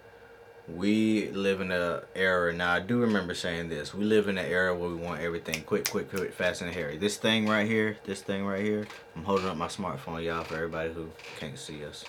We 0.66 1.30
live 1.30 1.60
in 1.62 1.72
a 1.72 2.02
era 2.14 2.52
now 2.52 2.74
i 2.74 2.80
do 2.80 3.00
remember 3.00 3.32
saying 3.34 3.70
this 3.70 3.94
we 3.94 4.04
live 4.04 4.28
in 4.28 4.36
an 4.36 4.44
era 4.44 4.76
where 4.76 4.90
we 4.90 4.96
want 4.96 5.22
everything 5.22 5.62
quick 5.62 5.88
quick 5.88 6.10
quick 6.10 6.32
fast 6.34 6.60
and 6.60 6.74
hairy. 6.74 6.98
This 6.98 7.16
thing 7.16 7.46
right 7.46 7.66
here 7.66 7.96
this 8.04 8.20
thing 8.20 8.44
right 8.44 8.62
here 8.62 8.86
i'm 9.16 9.24
holding 9.24 9.46
up 9.46 9.56
my 9.56 9.68
smartphone 9.68 10.22
y'all 10.22 10.44
for 10.44 10.56
everybody 10.56 10.92
who 10.92 11.08
can't 11.38 11.58
see 11.58 11.84
us. 11.84 12.04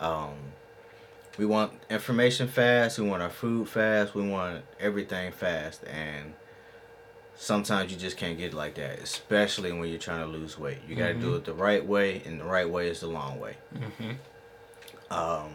Um 0.00 0.34
we 1.38 1.46
want 1.46 1.72
information 1.90 2.46
fast 2.48 2.98
we 2.98 3.08
want 3.08 3.22
our 3.22 3.30
food 3.30 3.68
fast 3.68 4.14
we 4.14 4.26
want 4.28 4.62
everything 4.78 5.32
fast 5.32 5.82
and 5.84 6.34
sometimes 7.34 7.90
you 7.90 7.98
just 7.98 8.16
can't 8.16 8.36
get 8.38 8.52
it 8.52 8.54
like 8.54 8.74
that 8.74 8.98
especially 9.00 9.72
when 9.72 9.88
you're 9.88 9.98
trying 9.98 10.20
to 10.24 10.30
lose 10.30 10.58
weight 10.58 10.78
you 10.88 10.94
got 10.94 11.08
to 11.08 11.14
do 11.14 11.34
it 11.34 11.44
the 11.44 11.54
right 11.54 11.84
way 11.86 12.22
and 12.26 12.38
the 12.40 12.44
right 12.44 12.68
way 12.68 12.88
is 12.88 13.00
the 13.00 13.06
long 13.06 13.40
way 13.40 13.56
Mm-hmm. 13.74 15.12
um, 15.12 15.52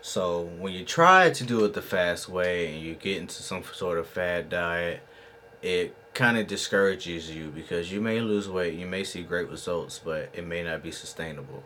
so 0.00 0.42
when 0.58 0.72
you 0.74 0.84
try 0.84 1.30
to 1.30 1.44
do 1.44 1.64
it 1.64 1.72
the 1.72 1.80
fast 1.82 2.28
way 2.28 2.74
and 2.74 2.82
you 2.82 2.94
get 2.94 3.16
into 3.18 3.42
some 3.42 3.62
sort 3.64 3.96
of 3.96 4.06
fad 4.06 4.50
diet, 4.50 5.00
it 5.62 5.96
kind 6.12 6.36
of 6.36 6.46
discourages 6.46 7.30
you 7.34 7.48
because 7.48 7.90
you 7.90 8.02
may 8.02 8.20
lose 8.20 8.46
weight, 8.46 8.74
you 8.74 8.84
may 8.86 9.02
see 9.02 9.22
great 9.22 9.48
results, 9.48 9.98
but 10.04 10.28
it 10.34 10.46
may 10.46 10.62
not 10.62 10.82
be 10.82 10.90
sustainable. 10.90 11.64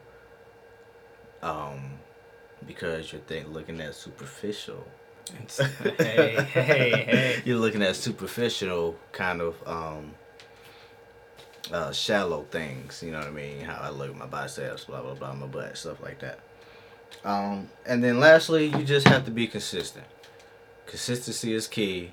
Um, 1.42 1.98
because 2.66 3.12
you're 3.12 3.20
think, 3.22 3.48
looking 3.48 3.80
at 3.80 3.94
superficial. 3.94 4.86
hey, 5.98 6.42
hey, 6.52 6.90
hey. 6.90 7.42
You're 7.44 7.58
looking 7.58 7.82
at 7.82 7.96
superficial 7.96 8.96
kind 9.12 9.42
of 9.42 9.56
um, 9.68 10.14
uh, 11.70 11.92
shallow 11.92 12.44
things. 12.50 13.02
You 13.02 13.12
know 13.12 13.18
what 13.18 13.28
I 13.28 13.32
mean? 13.32 13.60
How 13.60 13.78
I 13.82 13.90
look 13.90 14.10
at 14.10 14.16
my 14.16 14.26
biceps, 14.26 14.84
blah 14.84 15.02
blah 15.02 15.14
blah, 15.14 15.34
my 15.34 15.46
butt, 15.46 15.76
stuff 15.76 16.02
like 16.02 16.20
that. 16.20 16.40
Um, 17.24 17.68
and 17.86 18.02
then 18.02 18.20
lastly, 18.20 18.66
you 18.66 18.84
just 18.84 19.06
have 19.08 19.24
to 19.26 19.30
be 19.30 19.46
consistent. 19.46 20.06
Consistency 20.86 21.52
is 21.52 21.66
key, 21.66 22.12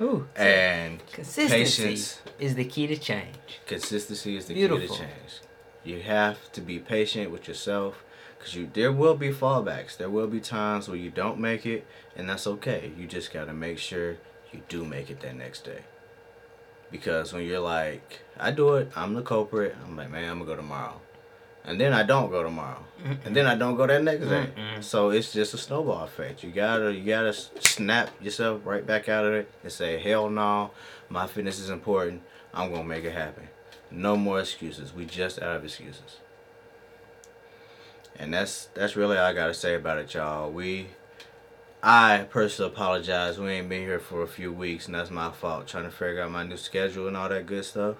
Ooh, 0.00 0.28
and 0.36 1.00
consistency 1.12 1.82
patience. 1.84 2.20
is 2.38 2.54
the 2.54 2.64
key 2.64 2.86
to 2.86 2.96
change. 2.98 3.60
consistency 3.66 4.36
is 4.36 4.46
the 4.46 4.54
key 4.54 4.68
to 4.68 4.88
change. 4.88 5.40
You 5.84 6.00
have 6.02 6.52
to 6.52 6.60
be 6.60 6.78
patient 6.78 7.30
with 7.30 7.48
yourself, 7.48 8.04
cause 8.46 8.54
you 8.54 8.70
there 8.72 8.92
will 8.92 9.16
be 9.16 9.30
fallbacks. 9.30 9.96
There 9.96 10.08
will 10.08 10.28
be 10.28 10.40
times 10.40 10.88
where 10.88 10.96
you 10.96 11.10
don't 11.10 11.40
make 11.40 11.66
it, 11.66 11.84
and 12.14 12.28
that's 12.28 12.46
okay. 12.46 12.92
You 12.96 13.06
just 13.06 13.32
gotta 13.32 13.52
make 13.52 13.78
sure 13.78 14.18
you 14.52 14.62
do 14.68 14.84
make 14.84 15.10
it 15.10 15.20
that 15.20 15.36
next 15.36 15.64
day. 15.64 15.80
Because 16.90 17.32
when 17.32 17.42
you're 17.42 17.60
like, 17.60 18.20
I 18.38 18.52
do 18.52 18.76
it, 18.76 18.92
I'm 18.94 19.14
the 19.14 19.22
culprit. 19.22 19.74
I'm 19.84 19.96
like, 19.96 20.10
man, 20.10 20.30
I'm 20.30 20.38
gonna 20.38 20.50
go 20.50 20.56
tomorrow, 20.56 21.00
and 21.64 21.80
then 21.80 21.92
I 21.92 22.04
don't 22.04 22.30
go 22.30 22.44
tomorrow, 22.44 22.84
and 23.24 23.34
then 23.34 23.46
I 23.46 23.56
don't 23.56 23.76
go 23.76 23.86
that 23.88 24.04
next 24.04 24.26
day. 24.26 24.50
Mm-mm. 24.56 24.84
So 24.84 25.10
it's 25.10 25.32
just 25.32 25.52
a 25.54 25.58
snowball 25.58 26.04
effect. 26.04 26.44
You 26.44 26.52
gotta, 26.52 26.94
you 26.94 27.04
gotta 27.04 27.32
snap 27.32 28.10
yourself 28.22 28.60
right 28.64 28.86
back 28.86 29.08
out 29.08 29.26
of 29.26 29.34
it 29.34 29.50
and 29.64 29.72
say, 29.72 29.98
hell 29.98 30.30
no, 30.30 30.70
my 31.08 31.26
fitness 31.26 31.58
is 31.58 31.70
important. 31.70 32.22
I'm 32.54 32.70
gonna 32.70 32.84
make 32.84 33.04
it 33.04 33.12
happen. 33.12 33.48
No 33.90 34.16
more 34.16 34.40
excuses. 34.40 34.94
We 34.94 35.04
just 35.04 35.42
out 35.42 35.56
of 35.56 35.64
excuses. 35.64 36.18
And 38.18 38.32
that's 38.32 38.66
that's 38.74 38.96
really 38.96 39.16
all 39.16 39.26
I 39.26 39.32
gotta 39.32 39.54
say 39.54 39.74
about 39.74 39.98
it, 39.98 40.14
y'all. 40.14 40.50
We 40.50 40.88
I 41.82 42.26
personally 42.30 42.72
apologize. 42.72 43.38
We 43.38 43.50
ain't 43.50 43.68
been 43.68 43.82
here 43.82 44.00
for 44.00 44.22
a 44.22 44.26
few 44.26 44.52
weeks 44.52 44.86
and 44.86 44.94
that's 44.94 45.10
my 45.10 45.30
fault. 45.30 45.66
Trying 45.66 45.84
to 45.84 45.90
figure 45.90 46.22
out 46.22 46.30
my 46.30 46.44
new 46.44 46.56
schedule 46.56 47.08
and 47.08 47.16
all 47.16 47.28
that 47.28 47.46
good 47.46 47.64
stuff. 47.64 47.96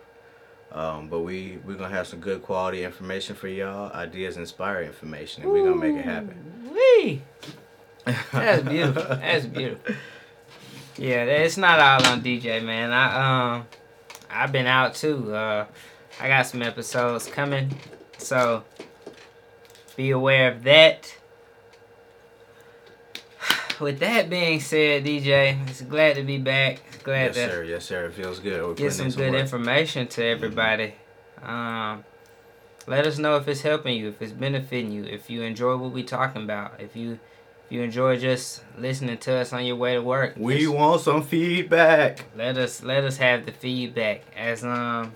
Um, 0.72 1.08
but 1.08 1.20
we 1.20 1.58
we're 1.64 1.76
gonna 1.76 1.94
have 1.94 2.06
some 2.06 2.20
good 2.20 2.42
quality 2.42 2.82
information 2.84 3.36
for 3.36 3.48
y'all, 3.48 3.92
ideas, 3.92 4.36
inspire 4.36 4.82
information, 4.82 5.44
and 5.44 5.52
we're 5.52 5.64
gonna 5.64 5.76
make 5.76 5.96
it 5.96 6.04
happen. 6.04 6.70
Wee. 6.72 7.22
That's 8.32 8.62
beautiful. 8.62 9.02
That's 9.16 9.46
beautiful. 9.46 9.94
Yeah, 10.98 11.24
it's 11.24 11.56
not 11.56 11.78
all 11.78 12.12
on 12.12 12.22
DJ, 12.22 12.64
man. 12.64 12.92
I 12.92 13.54
um, 13.56 13.66
I've 14.30 14.52
been 14.52 14.66
out 14.66 14.94
too. 14.94 15.34
Uh, 15.34 15.66
I 16.20 16.28
got 16.28 16.46
some 16.46 16.62
episodes 16.62 17.26
coming, 17.26 17.74
so 18.18 18.64
be 19.96 20.10
aware 20.10 20.52
of 20.52 20.62
that. 20.64 21.16
With 23.80 23.98
that 24.00 24.30
being 24.30 24.60
said, 24.60 25.04
DJ, 25.04 25.68
it's 25.68 25.82
glad 25.82 26.16
to 26.16 26.22
be 26.22 26.38
back. 26.38 26.80
Glad 27.02 27.34
yes, 27.34 27.34
to 27.34 27.50
sir. 27.50 27.62
Yes, 27.64 27.84
sir. 27.84 28.06
It 28.06 28.14
feels 28.14 28.38
good. 28.40 28.62
We're 28.62 28.74
get 28.74 28.90
putting 28.92 29.10
some 29.10 29.18
good 29.18 29.32
work. 29.32 29.40
information 29.40 30.06
to 30.08 30.24
everybody. 30.24 30.94
Um, 31.42 32.04
let 32.86 33.06
us 33.06 33.18
know 33.18 33.36
if 33.36 33.48
it's 33.48 33.62
helping 33.62 33.96
you, 33.96 34.08
if 34.08 34.22
it's 34.22 34.32
benefiting 34.32 34.92
you, 34.92 35.04
if 35.04 35.28
you 35.28 35.42
enjoy 35.42 35.76
what 35.76 35.92
we're 35.92 36.04
talking 36.04 36.42
about, 36.42 36.80
if 36.80 36.94
you 36.94 37.18
if 37.66 37.72
you 37.72 37.82
enjoy 37.82 38.16
just 38.16 38.62
listening 38.78 39.18
to 39.18 39.34
us 39.34 39.52
on 39.52 39.64
your 39.64 39.74
way 39.74 39.94
to 39.94 40.02
work. 40.02 40.34
We 40.36 40.68
want 40.68 41.00
some 41.00 41.22
feedback. 41.24 42.24
let 42.36 42.56
us 42.56 42.82
let 42.82 43.02
us 43.02 43.16
have 43.16 43.44
the 43.44 43.52
feedback 43.52 44.22
as 44.36 44.64
um 44.64 45.12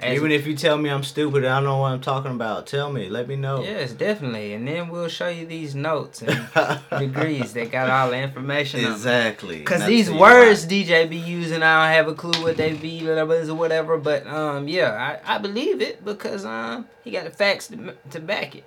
as, 0.00 0.16
Even 0.16 0.32
if 0.32 0.46
you 0.46 0.56
tell 0.56 0.76
me 0.78 0.88
I'm 0.90 1.04
stupid 1.04 1.44
and 1.44 1.52
I 1.52 1.56
don't 1.56 1.64
know 1.64 1.78
what 1.78 1.92
I'm 1.92 2.00
talking 2.00 2.30
about, 2.32 2.66
tell 2.66 2.92
me. 2.92 3.08
Let 3.08 3.28
me 3.28 3.36
know. 3.36 3.62
yes 3.62 3.92
definitely 3.92 4.54
and 4.54 4.66
then 4.66 4.88
we'll 4.88 5.08
show 5.08 5.28
you 5.28 5.46
these 5.46 5.74
notes 5.74 6.22
and 6.22 6.46
degrees 6.98 7.52
that 7.52 7.70
got 7.70 7.90
all 7.90 8.10
the 8.10 8.18
information 8.18 8.80
exactly. 8.84 9.62
Cause 9.62 9.86
these 9.86 10.10
words 10.10 10.64
why. 10.64 10.70
DJ 10.72 11.08
be 11.08 11.16
using, 11.16 11.62
I 11.62 11.86
don't 11.86 11.94
have 11.94 12.08
a 12.08 12.14
clue 12.14 12.42
what 12.42 12.56
they 12.56 12.72
be, 12.72 13.06
whatever 13.06 13.40
or 13.48 13.54
whatever. 13.54 13.98
But 13.98 14.26
um, 14.26 14.68
yeah, 14.68 15.18
I, 15.26 15.36
I 15.36 15.38
believe 15.38 15.80
it 15.80 16.04
because 16.04 16.44
um, 16.44 16.86
he 17.04 17.10
got 17.10 17.24
the 17.24 17.30
facts 17.30 17.68
to, 17.68 17.94
to 18.10 18.20
back 18.20 18.54
it. 18.54 18.64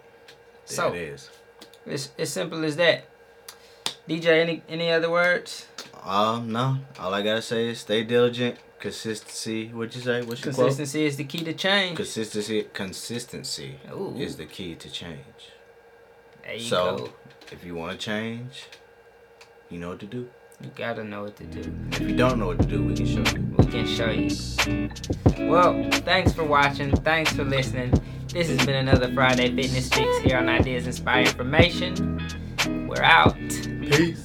There 0.67 0.77
So 0.77 0.93
it 0.93 1.01
is. 1.01 1.29
it's 1.85 2.11
as 2.17 2.31
simple 2.31 2.63
as 2.63 2.75
that. 2.77 3.05
DJ, 4.07 4.41
any 4.41 4.61
any 4.67 4.91
other 4.91 5.09
words? 5.09 5.67
Um, 6.03 6.51
no. 6.51 6.77
All 6.99 7.13
I 7.13 7.21
gotta 7.21 7.41
say 7.41 7.69
is 7.69 7.79
stay 7.79 8.03
diligent. 8.03 8.57
Consistency. 8.83 9.69
What'd 9.69 9.95
you 9.95 10.01
say? 10.01 10.23
What's 10.23 10.43
your 10.43 10.53
quote? 10.53 10.65
Consistency 10.67 11.05
is 11.05 11.15
the 11.15 11.23
key 11.23 11.41
to 11.45 11.53
change. 11.53 11.95
Consistency. 11.95 12.63
Consistency 12.73 13.75
Ooh, 13.93 14.13
is 14.17 14.35
the 14.35 14.45
key 14.45 14.75
to 14.75 14.89
change. 14.91 15.51
there 16.43 16.55
you 16.55 16.59
so- 16.59 16.97
go. 16.97 17.13
If 17.53 17.63
you 17.63 17.75
want 17.75 17.97
to 17.97 17.97
change, 17.97 18.65
you 19.69 19.79
know 19.79 19.91
what 19.91 20.01
to 20.01 20.05
do. 20.05 20.27
You 20.61 20.69
gotta 20.75 21.05
know 21.05 21.23
what 21.23 21.37
to 21.37 21.45
do. 21.45 21.73
If 21.93 22.01
you 22.01 22.17
don't 22.17 22.37
know 22.37 22.47
what 22.47 22.59
to 22.59 22.67
do, 22.67 22.83
we 22.83 22.93
can 22.93 23.05
show 23.05 23.23
you. 23.33 23.55
We 23.57 23.65
can 23.67 23.87
show 23.87 24.09
you. 24.09 25.49
Well, 25.49 25.89
thanks 26.01 26.33
for 26.33 26.43
watching. 26.43 26.93
Thanks 26.97 27.31
for 27.31 27.45
listening. 27.45 27.93
This 28.33 28.49
has 28.49 28.65
been 28.65 28.75
another 28.75 29.13
Friday 29.13 29.47
Fitness 29.55 29.87
Fix 29.87 30.17
here 30.25 30.37
on 30.37 30.49
Ideas 30.49 30.87
Inspire 30.87 31.21
Information. 31.21 32.19
We're 32.89 33.01
out. 33.01 33.37
Peace. 33.39 34.21